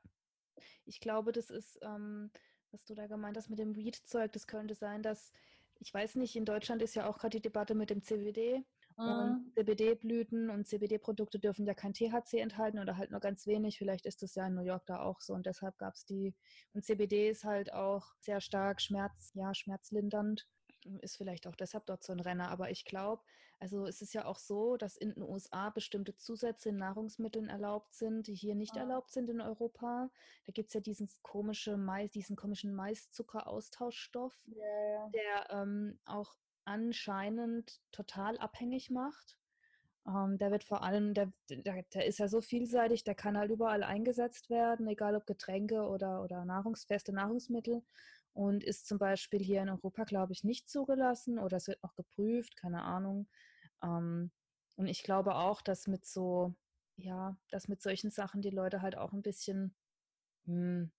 [0.86, 2.32] Ich glaube, das ist, ähm,
[2.72, 5.32] was du da gemeint hast mit dem Weed-Zeug, das könnte sein, dass,
[5.80, 8.63] ich weiß nicht, in Deutschland ist ja auch gerade die Debatte mit dem CBD.
[8.95, 9.51] Und mhm.
[9.56, 13.77] CBD-Blüten und CBD-Produkte dürfen ja kein THC enthalten oder halt nur ganz wenig.
[13.77, 16.36] Vielleicht ist das ja in New York da auch so und deshalb gab es die.
[16.73, 20.47] Und CBD ist halt auch sehr stark Schmerz, ja, schmerzlindernd.
[21.01, 22.49] Ist vielleicht auch deshalb dort so ein Renner.
[22.49, 23.23] Aber ich glaube,
[23.63, 27.95] also es ist ja auch so, dass in den USA bestimmte Zusätze in Nahrungsmitteln erlaubt
[27.95, 28.79] sind, die hier nicht oh.
[28.79, 30.10] erlaubt sind in Europa.
[30.45, 35.10] Da gibt es ja diesen, komische Mais, diesen komischen Maiszuckeraustauschstoff, yeah.
[35.13, 39.38] der ähm, auch anscheinend total abhängig macht.
[40.08, 43.52] Ähm, der wird vor allem, der, der, der, ist ja so vielseitig, der kann halt
[43.52, 47.84] überall eingesetzt werden, egal ob Getränke oder, oder nahrungsfeste Nahrungsmittel.
[48.34, 51.95] Und ist zum Beispiel hier in Europa, glaube ich, nicht zugelassen oder es wird noch
[51.95, 53.28] geprüft, keine Ahnung.
[53.84, 54.32] Ähm,
[54.76, 56.56] und ich glaube auch, dass mit so,
[56.97, 59.76] ja, dass mit solchen Sachen die Leute halt auch ein bisschen
[60.45, 60.91] hm,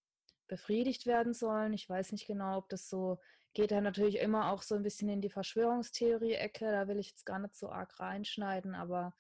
[0.49, 1.73] befriedigt werden sollen.
[1.73, 3.19] Ich weiß nicht genau, ob das so
[3.55, 6.71] geht er natürlich immer auch so ein bisschen in die Verschwörungstheorie-Ecke.
[6.71, 9.15] Da will ich jetzt gar nicht so arg reinschneiden, aber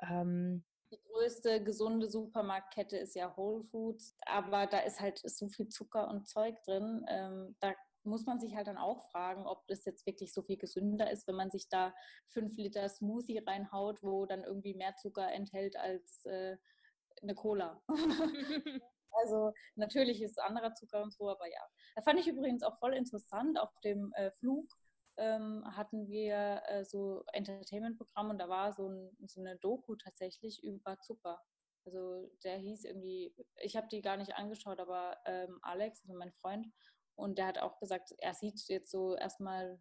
[0.00, 5.68] ähm, die größte gesunde Supermarktkette ist ja Whole Foods, aber da ist halt so viel
[5.68, 7.04] Zucker und Zeug drin.
[7.08, 7.74] Ähm, da
[8.04, 11.26] muss man sich halt dann auch fragen, ob das jetzt wirklich so viel gesünder ist,
[11.26, 11.92] wenn man sich da
[12.28, 16.56] fünf Liter Smoothie reinhaut, wo dann irgendwie mehr Zucker enthält als äh,
[17.22, 17.82] eine Cola.
[19.14, 21.60] Also natürlich ist anderer Zucker und so, aber ja.
[21.96, 23.58] Da fand ich übrigens auch voll interessant.
[23.58, 24.66] Auf dem äh, Flug
[25.16, 30.62] ähm, hatten wir äh, so Entertainment-Programm und da war so, ein, so eine Doku tatsächlich
[30.62, 31.40] über Zucker.
[31.86, 36.32] Also der hieß irgendwie, ich habe die gar nicht angeschaut, aber ähm, Alex, also mein
[36.32, 36.66] Freund,
[37.16, 39.80] und der hat auch gesagt, er sieht jetzt so erstmal,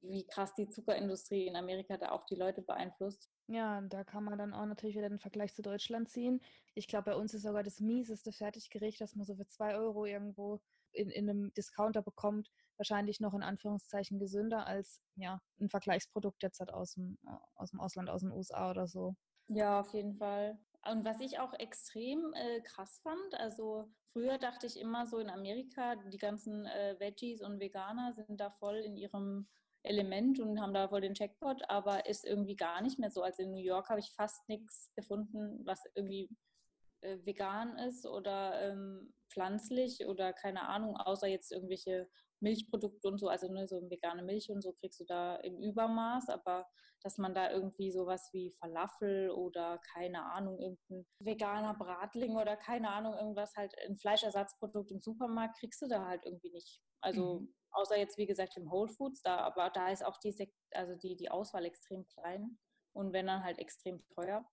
[0.00, 3.30] wie krass die Zuckerindustrie in Amerika da auch die Leute beeinflusst.
[3.46, 6.40] Ja, da kann man dann auch natürlich wieder den Vergleich zu Deutschland ziehen.
[6.74, 10.06] Ich glaube, bei uns ist sogar das mieseste Fertiggericht, das man so für zwei Euro
[10.06, 10.60] irgendwo
[10.92, 16.60] in, in einem Discounter bekommt, wahrscheinlich noch in Anführungszeichen gesünder als ja, ein Vergleichsprodukt jetzt
[16.60, 17.18] halt aus dem,
[17.54, 19.14] aus dem Ausland, aus den USA oder so.
[19.48, 20.58] Ja, auf jeden Fall.
[20.90, 25.28] Und was ich auch extrem äh, krass fand, also früher dachte ich immer so in
[25.28, 29.48] Amerika, die ganzen äh, Veggies und Veganer sind da voll in ihrem
[29.84, 33.22] Element und haben da voll den Checkpot, aber ist irgendwie gar nicht mehr so.
[33.22, 36.28] Also in New York habe ich fast nichts gefunden, was irgendwie
[37.02, 42.08] äh, vegan ist oder ähm, pflanzlich oder keine Ahnung, außer jetzt irgendwelche
[42.40, 46.28] Milchprodukte und so, also ne, so vegane Milch und so kriegst du da im Übermaß,
[46.28, 46.66] aber
[47.02, 52.90] dass man da irgendwie sowas wie Falafel oder keine Ahnung, irgendein veganer Bratling oder keine
[52.90, 56.80] Ahnung, irgendwas halt, ein Fleischersatzprodukt im Supermarkt kriegst du da halt irgendwie nicht.
[57.00, 57.54] Also mhm.
[57.74, 60.34] Außer jetzt, wie gesagt, im Whole Foods, da, aber da ist auch die,
[60.72, 62.58] also die, die Auswahl extrem klein
[62.92, 64.44] und wenn dann halt extrem teuer.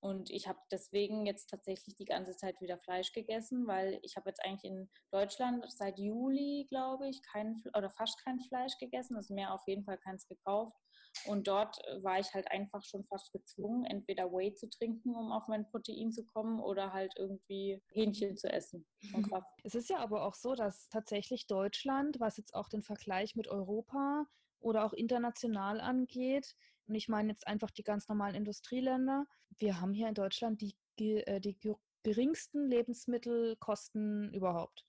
[0.00, 4.28] Und ich habe deswegen jetzt tatsächlich die ganze Zeit wieder Fleisch gegessen, weil ich habe
[4.28, 9.34] jetzt eigentlich in Deutschland seit Juli, glaube ich, kein oder fast kein Fleisch gegessen, also
[9.34, 10.76] mehr auf jeden Fall keins gekauft.
[11.24, 15.48] Und dort war ich halt einfach schon fast gezwungen, entweder Whey zu trinken, um auf
[15.48, 18.86] mein Protein zu kommen, oder halt irgendwie Hähnchen zu essen.
[19.62, 23.48] Es ist ja aber auch so, dass tatsächlich Deutschland, was jetzt auch den Vergleich mit
[23.48, 24.26] Europa
[24.60, 26.54] oder auch international angeht,
[26.88, 29.26] und ich meine jetzt einfach die ganz normalen Industrieländer,
[29.58, 31.58] wir haben hier in Deutschland die, äh, die
[32.04, 34.86] geringsten Lebensmittelkosten überhaupt.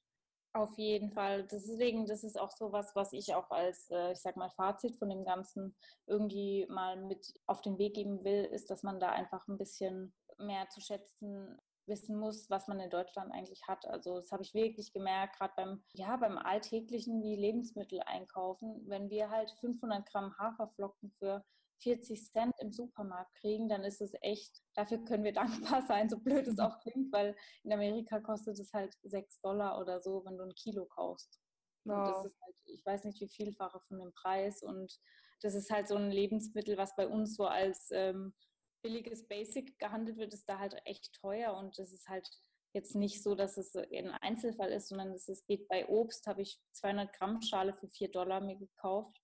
[0.57, 1.43] Auf jeden Fall.
[1.43, 4.97] Deswegen, das ist auch so was, was ich auch als, äh, ich sag mal, Fazit
[4.97, 5.75] von dem Ganzen
[6.07, 10.15] irgendwie mal mit auf den Weg geben will, ist, dass man da einfach ein bisschen
[10.39, 13.85] mehr zu schätzen wissen muss, was man in Deutschland eigentlich hat.
[13.85, 18.81] Also das habe ich wirklich gemerkt, gerade beim, ja, beim alltäglichen wie Lebensmittel einkaufen.
[18.87, 21.45] Wenn wir halt 500 Gramm Haferflocken für
[21.81, 25.33] 40 Cent im Supermarkt kriegen, dann ist es echt, dafür können wir
[25.81, 29.79] dankbar sein, so blöd es auch klingt, weil in Amerika kostet es halt 6 Dollar
[29.79, 31.39] oder so, wenn du ein Kilo kaufst.
[31.85, 31.97] Wow.
[31.97, 34.61] Und das ist halt, ich weiß nicht, wie vielfache von dem Preis.
[34.61, 34.99] Und
[35.41, 38.33] das ist halt so ein Lebensmittel, was bei uns so als ähm,
[38.81, 41.55] billiges Basic gehandelt wird, ist da halt echt teuer.
[41.55, 42.27] Und das ist halt
[42.73, 46.59] jetzt nicht so, dass es ein Einzelfall ist, sondern es geht bei Obst, habe ich
[46.73, 49.21] 200 Gramm Schale für 4 Dollar mir gekauft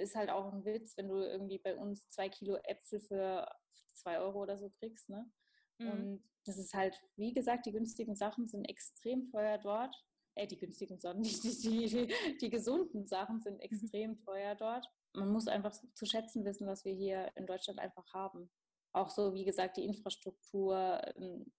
[0.00, 3.46] ist halt auch ein Witz, wenn du irgendwie bei uns zwei Kilo Äpfel für
[3.94, 5.08] zwei Euro oder so kriegst.
[5.08, 5.30] Ne?
[5.78, 5.90] Mhm.
[5.90, 9.94] Und das ist halt, wie gesagt, die günstigen Sachen sind extrem teuer dort.
[10.34, 13.60] Äh, die günstigen Sachen, die, die, die, die gesunden Sachen sind mhm.
[13.60, 14.20] extrem mhm.
[14.20, 14.86] teuer dort.
[15.14, 18.50] Man muss einfach zu schätzen wissen, was wir hier in Deutschland einfach haben.
[18.92, 21.52] Auch so, wie gesagt, die Infrastruktur, ähm,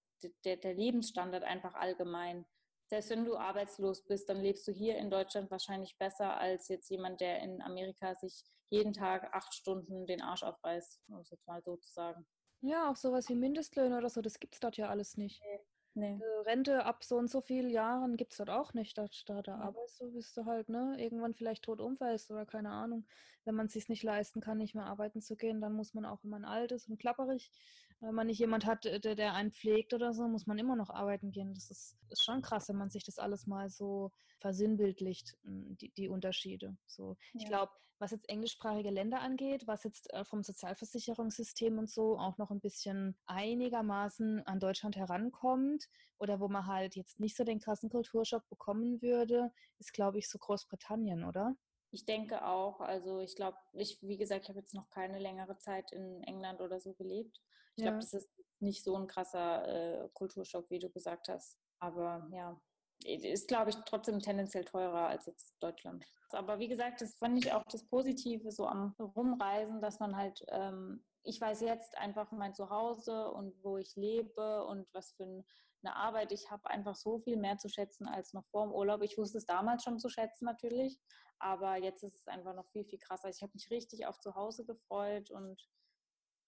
[0.44, 2.46] der, der Lebensstandard einfach allgemein
[2.90, 6.90] selbst wenn du arbeitslos bist, dann lebst du hier in Deutschland wahrscheinlich besser als jetzt
[6.90, 11.48] jemand, der in Amerika sich jeden Tag acht Stunden den Arsch aufreißt, um es jetzt
[11.48, 12.26] mal so zu sagen.
[12.62, 15.42] Ja, auch sowas wie Mindestlöhne oder so, das gibt es dort ja alles nicht.
[15.42, 15.60] Nee.
[15.96, 16.20] Nee.
[16.22, 18.98] Äh, Rente ab so und so vielen Jahren gibt es dort auch nicht.
[18.98, 22.72] Da, da, da arbeitest du, bist du halt, ne, irgendwann vielleicht tot umfällst oder keine
[22.72, 23.06] Ahnung.
[23.44, 26.06] Wenn man es sich nicht leisten kann, nicht mehr arbeiten zu gehen, dann muss man
[26.06, 27.52] auch, wenn man alt ist und klapperig,
[28.02, 30.90] wenn man nicht jemand hat, der, der einen pflegt oder so, muss man immer noch
[30.90, 31.54] arbeiten gehen.
[31.54, 35.92] Das ist, ist schon krass, wenn man sich das alles mal so versinnbildlicht, hm, die,
[35.92, 36.78] die Unterschiede.
[36.86, 37.18] So.
[37.34, 37.42] Ja.
[37.42, 42.38] Ich glaube, was jetzt englischsprachige Länder angeht, was jetzt äh, vom Sozialversicherungssystem und so auch
[42.38, 47.60] noch ein bisschen einigermaßen an Deutschland herankommt oder wo man halt jetzt nicht so den
[47.60, 51.56] krassen Kulturschock bekommen würde, ist, glaube ich, so Großbritannien, oder?
[51.92, 52.80] Ich denke auch.
[52.80, 56.62] Also ich glaube, ich, wie gesagt, ich habe jetzt noch keine längere Zeit in England
[56.62, 57.42] oder so gelebt.
[57.80, 57.92] Ich ja.
[57.92, 61.58] glaube, das ist nicht so ein krasser äh, Kulturschock, wie du gesagt hast.
[61.80, 62.60] Aber ja,
[63.06, 66.06] ist, glaube ich, trotzdem tendenziell teurer als jetzt Deutschland.
[66.32, 70.44] Aber wie gesagt, das fand ich auch das Positive so am Rumreisen, dass man halt,
[70.50, 75.96] ähm, ich weiß jetzt einfach mein Zuhause und wo ich lebe und was für eine
[75.96, 79.02] Arbeit ich habe, einfach so viel mehr zu schätzen als noch vor dem Urlaub.
[79.04, 81.00] Ich wusste es damals schon zu schätzen natürlich,
[81.40, 83.30] aber jetzt ist es einfach noch viel, viel krasser.
[83.30, 85.66] Ich habe mich richtig auf Zuhause gefreut und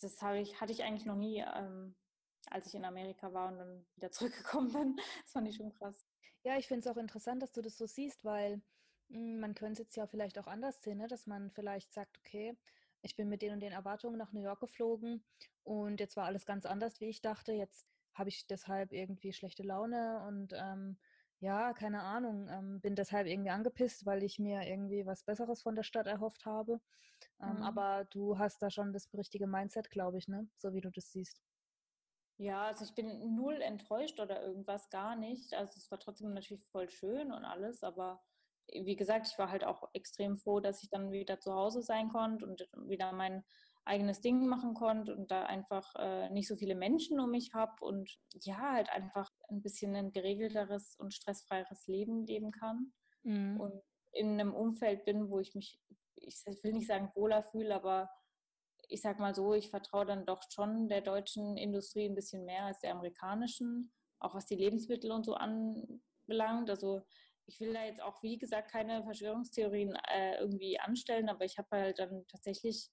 [0.03, 1.95] das ich, hatte ich eigentlich noch nie, ähm,
[2.49, 4.95] als ich in Amerika war und dann wieder zurückgekommen bin.
[5.23, 6.05] Das fand ich schon krass.
[6.43, 8.61] Ja, ich finde es auch interessant, dass du das so siehst, weil
[9.09, 11.07] mh, hm, man könnte es jetzt ja vielleicht auch anders sehen, ne?
[11.07, 12.57] dass man vielleicht sagt, okay,
[13.03, 15.23] ich bin mit den und den Erwartungen nach New York geflogen
[15.63, 17.51] und jetzt war alles ganz anders, wie ich dachte.
[17.53, 20.97] Jetzt habe ich deshalb irgendwie schlechte Laune und ähm,
[21.41, 25.75] ja, keine Ahnung, ähm, bin deshalb irgendwie angepisst, weil ich mir irgendwie was Besseres von
[25.75, 26.79] der Stadt erhofft habe.
[27.41, 27.63] Ähm, mhm.
[27.63, 30.47] Aber du hast da schon das richtige Mindset, glaube ich, ne?
[30.57, 31.41] So wie du das siehst.
[32.37, 35.53] Ja, also ich bin null enttäuscht oder irgendwas, gar nicht.
[35.55, 38.21] Also es war trotzdem natürlich voll schön und alles, aber
[38.71, 42.09] wie gesagt, ich war halt auch extrem froh, dass ich dann wieder zu Hause sein
[42.09, 43.43] konnte und wieder mein
[43.91, 47.73] eigenes Ding machen konnte und da einfach äh, nicht so viele Menschen um mich habe
[47.81, 52.93] und ja, halt einfach ein bisschen ein geregelteres und stressfreieres Leben leben kann.
[53.23, 53.59] Mhm.
[53.59, 55.77] Und in einem Umfeld bin, wo ich mich,
[56.15, 58.09] ich will nicht sagen wohler fühle, aber
[58.87, 62.65] ich sag mal so, ich vertraue dann doch schon der deutschen Industrie ein bisschen mehr
[62.65, 66.69] als der amerikanischen, auch was die Lebensmittel und so anbelangt.
[66.69, 67.01] Also
[67.45, 71.67] ich will da jetzt auch, wie gesagt, keine Verschwörungstheorien äh, irgendwie anstellen, aber ich habe
[71.71, 72.89] halt dann tatsächlich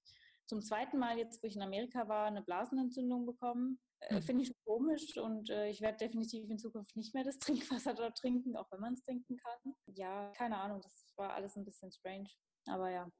[0.48, 3.78] zum zweiten Mal jetzt, wo ich in Amerika war, eine Blasenentzündung bekommen.
[4.00, 4.22] Äh, mhm.
[4.22, 7.38] Finde ich komisch und äh, ich werde definitiv in Zukunft nicht mehr das
[7.78, 9.74] Trinkwasser dort trinken, auch wenn man es trinken kann.
[9.86, 12.28] Ja, keine Ahnung, das war alles ein bisschen strange,
[12.66, 13.10] aber ja.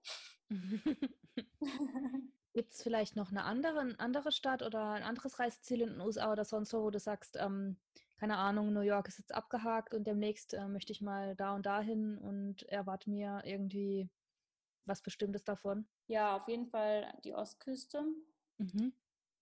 [2.55, 6.33] Gibt es vielleicht noch eine andere, andere Stadt oder ein anderes Reiseziel in den USA
[6.33, 7.77] oder sonst wo, wo du sagst, ähm,
[8.17, 11.67] keine Ahnung, New York ist jetzt abgehakt und demnächst äh, möchte ich mal da und
[11.67, 14.09] dahin und erwarte mir irgendwie
[14.88, 15.87] was Bestimmtes davon?
[16.07, 18.05] Ja, auf jeden Fall die Ostküste.
[18.59, 18.92] Mhm.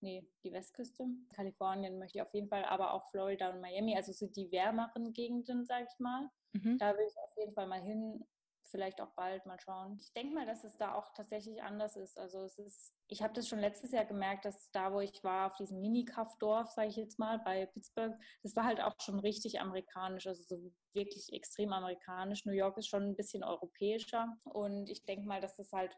[0.00, 1.06] Nee, die Westküste.
[1.34, 5.12] Kalifornien möchte ich auf jeden Fall, aber auch Florida und Miami, also so die wärmeren
[5.12, 6.28] Gegenden, sag ich mal.
[6.52, 6.78] Mhm.
[6.78, 8.24] Da will ich auf jeden Fall mal hin
[8.70, 9.98] vielleicht auch bald mal schauen.
[10.00, 12.18] Ich denke mal, dass es da auch tatsächlich anders ist.
[12.18, 15.46] Also es ist, ich habe das schon letztes Jahr gemerkt, dass da, wo ich war,
[15.46, 19.60] auf diesem Mini-Kaff-Dorf, sage ich jetzt mal, bei Pittsburgh, das war halt auch schon richtig
[19.60, 22.44] amerikanisch, also so wirklich extrem amerikanisch.
[22.44, 25.96] New York ist schon ein bisschen europäischer und ich denke mal, dass das halt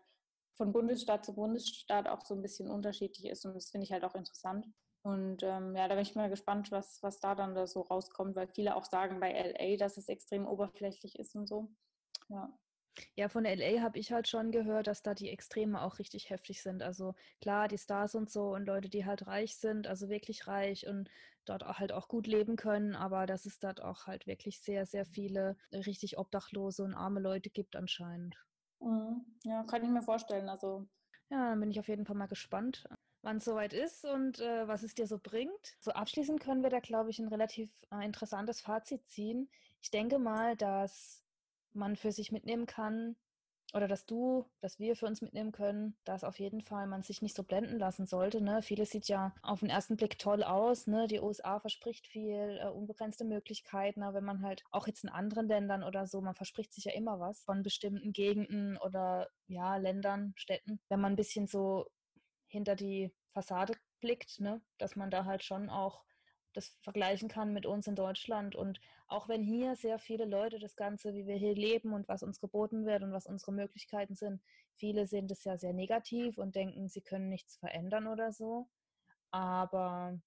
[0.57, 4.05] von Bundesstaat zu Bundesstaat auch so ein bisschen unterschiedlich ist und das finde ich halt
[4.05, 4.67] auch interessant.
[5.03, 8.35] Und ähm, ja, da bin ich mal gespannt, was, was da dann da so rauskommt,
[8.37, 11.71] weil viele auch sagen bei LA, dass es extrem oberflächlich ist und so.
[12.29, 12.59] Ja.
[13.17, 16.63] Ja, von LA habe ich halt schon gehört, dass da die Extreme auch richtig heftig
[16.63, 16.83] sind.
[16.83, 20.87] Also klar, die Stars und so und Leute, die halt reich sind, also wirklich reich
[20.87, 21.11] und
[21.45, 24.87] dort auch halt auch gut leben können, aber dass es dort auch halt wirklich sehr,
[24.87, 28.37] sehr viele richtig obdachlose und arme Leute gibt anscheinend.
[28.81, 29.39] Mhm.
[29.45, 30.49] Ja, kann ich mir vorstellen.
[30.49, 30.89] Also
[31.31, 32.89] ja, dann bin ich auf jeden Fall mal gespannt,
[33.23, 35.77] wann es soweit ist und äh, was es dir so bringt.
[35.81, 39.51] So abschließend können wir da, glaube ich, ein relativ äh, interessantes Fazit ziehen.
[39.83, 41.25] Ich denke mal, dass
[41.79, 43.17] man für sich mitnehmen kann
[43.75, 47.21] oder dass du, dass wir für uns mitnehmen können, dass auf jeden Fall man sich
[47.21, 48.41] nicht so blenden lassen sollte.
[48.41, 48.63] Ne?
[48.63, 50.87] Vieles sieht ja auf den ersten Blick toll aus.
[50.87, 51.07] Ne?
[51.07, 55.49] Die USA verspricht viel, äh, unbegrenzte Möglichkeiten, aber wenn man halt auch jetzt in anderen
[55.49, 60.33] Ländern oder so, man verspricht sich ja immer was von bestimmten Gegenden oder ja, Ländern,
[60.37, 60.81] Städten.
[60.89, 61.91] Wenn man ein bisschen so
[62.47, 64.63] hinter die Fassade blickt, ne?
[64.79, 66.05] dass man da halt schon auch
[66.59, 68.55] das vergleichen kann mit uns in Deutschland.
[68.55, 72.23] Und auch wenn hier sehr viele Leute das Ganze, wie wir hier leben und was
[72.23, 74.43] uns geboten wird und was unsere Möglichkeiten sind,
[74.75, 78.69] viele sehen das ja sehr negativ und denken, sie können nichts verändern oder so.
[79.31, 80.21] Aber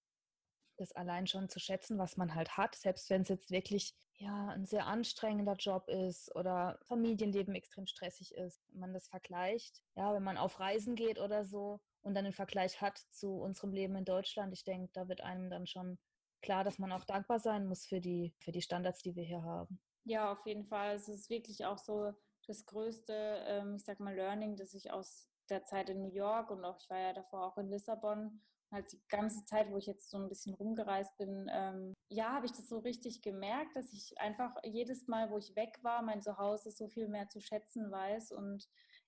[0.78, 4.50] das allein schon zu schätzen, was man halt hat, selbst wenn es jetzt wirklich ja
[4.50, 10.14] ein sehr anstrengender Job ist oder Familienleben extrem stressig ist, wenn man das vergleicht, ja,
[10.14, 13.96] wenn man auf Reisen geht oder so und dann einen Vergleich hat zu unserem Leben
[13.96, 15.98] in Deutschland, ich denke, da wird einem dann schon
[16.42, 19.44] klar, dass man auch dankbar sein muss für die, für die Standards, die wir hier
[19.44, 19.80] haben.
[20.04, 20.96] Ja, auf jeden Fall.
[20.96, 22.14] Es ist wirklich auch so
[22.48, 23.14] das größte,
[23.48, 26.80] ähm, ich sag mal, Learning, das ich aus der Zeit in New York und auch,
[26.80, 30.18] ich war ja davor auch in Lissabon, halt die ganze Zeit, wo ich jetzt so
[30.18, 34.56] ein bisschen rumgereist bin, ähm, ja, habe ich das so richtig gemerkt, dass ich einfach
[34.64, 38.32] jedes Mal, wo ich weg war, mein Zuhause so viel mehr zu schätzen weiß.
[38.32, 38.68] Und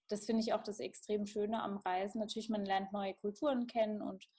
[0.09, 2.19] das finde ich auch das extrem Schöne am Reisen.
[2.19, 4.29] Natürlich, man lernt neue Kulturen kennen und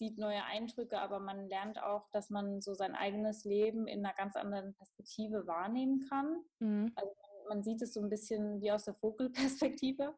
[0.00, 4.14] sieht neue Eindrücke, aber man lernt auch, dass man so sein eigenes Leben in einer
[4.14, 6.42] ganz anderen Perspektive wahrnehmen kann.
[6.58, 6.90] Mhm.
[6.96, 7.12] Also
[7.48, 10.16] man, sieht es so ein bisschen wie aus der Vogelperspektive.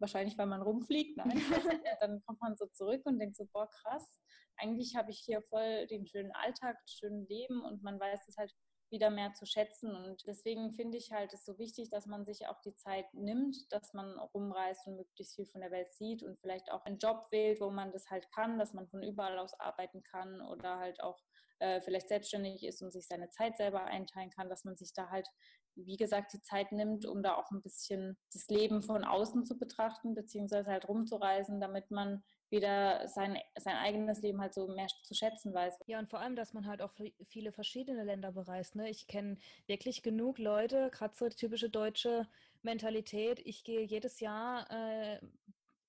[0.00, 1.16] Wahrscheinlich, weil man rumfliegt.
[1.16, 1.30] Nein.
[2.00, 4.20] dann kommt man so zurück und denkt so, boah, krass.
[4.56, 8.36] Eigentlich habe ich hier voll den schönen Alltag, das schöne Leben und man weiß es
[8.36, 8.52] halt
[8.90, 9.94] wieder mehr zu schätzen.
[9.94, 13.56] Und deswegen finde ich halt es so wichtig, dass man sich auch die Zeit nimmt,
[13.72, 17.26] dass man rumreist und möglichst viel von der Welt sieht und vielleicht auch einen Job
[17.30, 21.00] wählt, wo man das halt kann, dass man von überall aus arbeiten kann oder halt
[21.02, 21.18] auch
[21.60, 25.10] äh, vielleicht selbstständig ist und sich seine Zeit selber einteilen kann, dass man sich da
[25.10, 25.28] halt,
[25.74, 29.58] wie gesagt, die Zeit nimmt, um da auch ein bisschen das Leben von außen zu
[29.58, 35.14] betrachten, beziehungsweise halt rumzureisen, damit man wieder sein, sein eigenes Leben halt so mehr zu
[35.14, 35.78] schätzen weiß.
[35.86, 36.92] Ja, und vor allem, dass man halt auch
[37.28, 38.74] viele verschiedene Länder bereist.
[38.74, 38.90] Ne?
[38.90, 42.28] Ich kenne wirklich genug Leute, gerade so die typische deutsche
[42.62, 43.40] Mentalität.
[43.44, 45.20] Ich gehe jedes Jahr äh,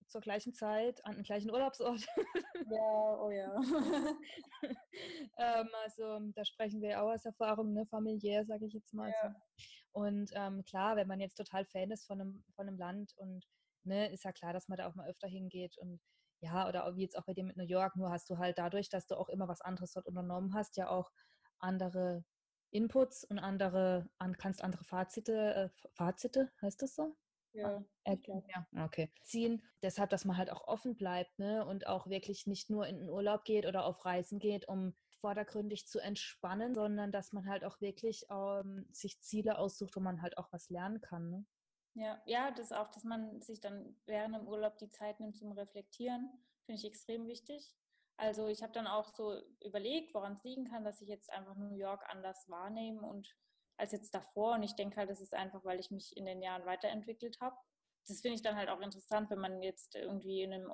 [0.07, 2.05] zur gleichen Zeit an den gleichen Urlaubsort.
[2.70, 3.53] Ja, oh ja.
[5.39, 7.86] ähm, also da sprechen wir auch aus Erfahrung, ne?
[7.88, 9.09] familiär, sage ich jetzt mal.
[9.09, 9.36] Ja.
[9.91, 13.45] Und ähm, klar, wenn man jetzt total Fan ist von einem, von einem Land und
[13.84, 15.99] ne, ist ja klar, dass man da auch mal öfter hingeht und
[16.42, 18.89] ja, oder wie jetzt auch bei dir mit New York, nur hast du halt dadurch,
[18.89, 21.12] dass du auch immer was anderes dort unternommen hast, ja auch
[21.60, 22.26] andere
[22.72, 27.16] Inputs und andere, an, kannst andere Fazite, äh, Fazite, heißt das so?
[27.54, 28.16] Ja, äh,
[28.48, 29.12] ja, okay.
[29.24, 29.62] Ziehen.
[29.84, 31.66] Deshalb, dass man halt auch offen bleibt, ne?
[31.66, 35.86] Und auch wirklich nicht nur in den Urlaub geht oder auf Reisen geht, um vordergründig
[35.88, 40.38] zu entspannen, sondern dass man halt auch wirklich ähm, sich Ziele aussucht, wo man halt
[40.38, 41.30] auch was lernen kann.
[41.30, 41.46] Ne?
[41.94, 45.52] Ja, ja, das auch, dass man sich dann während dem Urlaub die Zeit nimmt zum
[45.52, 46.30] Reflektieren.
[46.66, 47.76] finde ich extrem wichtig.
[48.18, 51.56] Also ich habe dann auch so überlegt, woran es liegen kann, dass ich jetzt einfach
[51.56, 53.36] New York anders wahrnehme und
[53.78, 54.54] als jetzt davor.
[54.54, 57.56] Und ich denke halt, das ist einfach, weil ich mich in den Jahren weiterentwickelt habe.
[58.08, 60.72] Das finde ich dann halt auch interessant, wenn man jetzt irgendwie in einem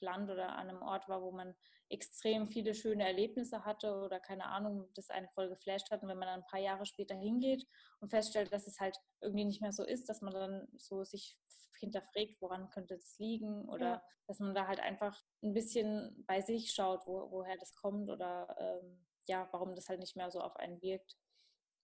[0.00, 1.54] Land oder an einem Ort war, wo man
[1.88, 6.02] extrem viele schöne Erlebnisse hatte oder keine Ahnung, das eine voll geflasht hat.
[6.02, 7.66] Und wenn man dann ein paar Jahre später hingeht
[8.00, 11.38] und feststellt, dass es halt irgendwie nicht mehr so ist, dass man dann so sich
[11.78, 14.04] hinterfragt, woran könnte das liegen oder ja.
[14.26, 18.56] dass man da halt einfach ein bisschen bei sich schaut, wo, woher das kommt oder
[18.58, 21.16] ähm, ja, warum das halt nicht mehr so auf einen wirkt.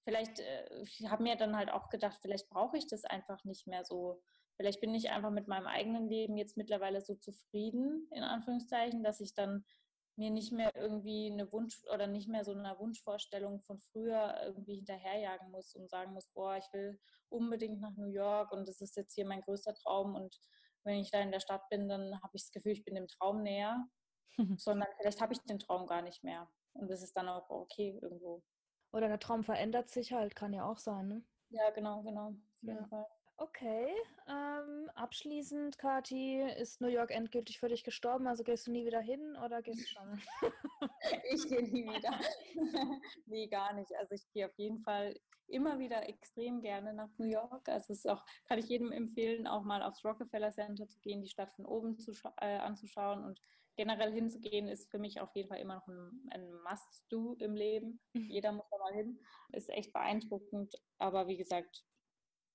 [0.05, 3.67] Vielleicht, äh, ich habe mir dann halt auch gedacht, vielleicht brauche ich das einfach nicht
[3.67, 4.23] mehr so
[4.57, 9.21] Vielleicht bin ich einfach mit meinem eigenen Leben jetzt mittlerweile so zufrieden, in Anführungszeichen, dass
[9.21, 9.65] ich dann
[10.17, 14.77] mir nicht mehr irgendwie eine Wunsch oder nicht mehr so eine Wunschvorstellung von früher irgendwie
[14.77, 17.01] hinterherjagen muss und sagen muss, boah, ich will
[17.31, 20.39] unbedingt nach New York und das ist jetzt hier mein größter Traum und
[20.85, 23.09] wenn ich da in der Stadt bin, dann habe ich das Gefühl, ich bin dem
[23.09, 23.87] Traum näher,
[24.59, 27.99] sondern vielleicht habe ich den Traum gar nicht mehr und das ist dann auch okay
[28.03, 28.43] irgendwo.
[28.93, 31.25] Oder der Traum verändert sich halt, kann ja auch sein, ne?
[31.49, 32.89] Ja, genau, genau, auf jeden ja.
[32.89, 33.07] Fall.
[33.37, 33.93] Okay.
[34.29, 38.27] Ähm, abschließend, Kathi, ist New York endgültig für dich gestorben?
[38.27, 40.23] Also gehst du nie wieder hin oder gehst du schon?
[41.31, 42.19] ich gehe nie wieder.
[43.27, 43.93] nee, gar nicht.
[43.97, 45.19] Also ich gehe auf jeden Fall
[45.49, 47.69] immer wieder extrem gerne nach New York.
[47.69, 51.23] Also es ist auch, kann ich jedem empfehlen, auch mal aufs Rockefeller Center zu gehen,
[51.23, 53.41] die Stadt von oben zu, äh, anzuschauen und
[53.77, 58.01] generell hinzugehen, ist für mich auf jeden Fall immer noch ein, ein Must-Do im Leben.
[58.15, 59.19] Jeder muss da mal hin.
[59.53, 60.75] Ist echt beeindruckend.
[60.99, 61.85] Aber wie gesagt,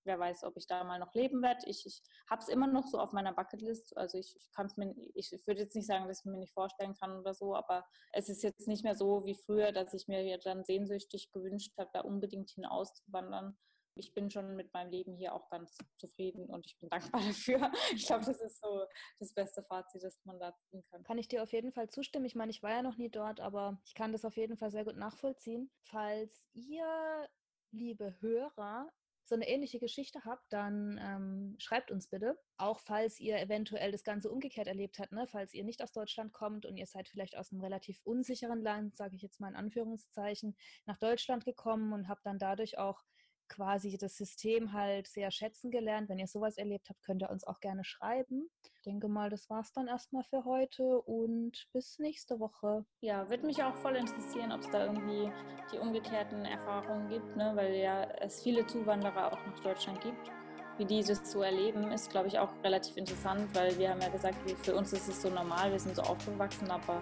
[0.08, 1.62] wer weiß, ob ich da mal noch leben werde.
[1.66, 3.96] Ich, ich habe es immer noch so auf meiner Bucketlist.
[3.96, 6.54] Also ich, ich kann es mir, ich würde jetzt nicht sagen, dass ich mir nicht
[6.54, 10.08] vorstellen kann oder so, aber es ist jetzt nicht mehr so wie früher, dass ich
[10.08, 13.58] mir dann sehnsüchtig gewünscht habe, da unbedingt hinauszuwandern.
[14.00, 17.72] Ich bin schon mit meinem Leben hier auch ganz zufrieden und ich bin dankbar dafür.
[17.94, 18.86] Ich glaube, das ist so
[19.20, 21.04] das beste Fazit, das man da ziehen kann.
[21.04, 22.26] Kann ich dir auf jeden Fall zustimmen.
[22.26, 24.72] Ich meine, ich war ja noch nie dort, aber ich kann das auf jeden Fall
[24.72, 25.72] sehr gut nachvollziehen.
[25.84, 27.28] Falls ihr
[27.72, 28.90] liebe Hörer
[29.28, 32.38] so eine ähnliche Geschichte habt, dann ähm, schreibt uns bitte.
[32.58, 35.28] Auch falls ihr eventuell das Ganze umgekehrt erlebt habt, ne?
[35.28, 38.96] falls ihr nicht aus Deutschland kommt und ihr seid vielleicht aus einem relativ unsicheren Land,
[38.96, 40.56] sage ich jetzt mal in Anführungszeichen,
[40.86, 43.04] nach Deutschland gekommen und habt dann dadurch auch
[43.48, 46.10] quasi das System halt sehr schätzen gelernt.
[46.10, 48.50] Wenn ihr sowas erlebt habt, könnt ihr uns auch gerne schreiben.
[48.64, 52.86] Ich denke mal, das war es dann erstmal für heute und bis nächste Woche.
[53.02, 55.32] Ja, würde mich auch voll interessieren, ob es da irgendwie
[55.72, 57.52] die umgekehrten Erfahrungen gibt, ne?
[57.56, 60.32] weil ja es viele Zuwanderer auch nach Deutschland gibt.
[60.78, 64.10] Wie die das so erleben, ist, glaube ich, auch relativ interessant, weil wir haben ja
[64.10, 67.02] gesagt, für uns ist es so normal, wir sind so aufgewachsen, aber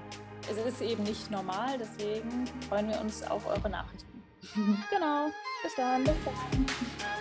[0.50, 1.78] es ist eben nicht normal.
[1.78, 4.15] Deswegen freuen wir uns auf eure Nachrichten.
[4.90, 5.32] Genau.
[5.64, 6.04] Bis dann.
[6.04, 7.15] Bis dann.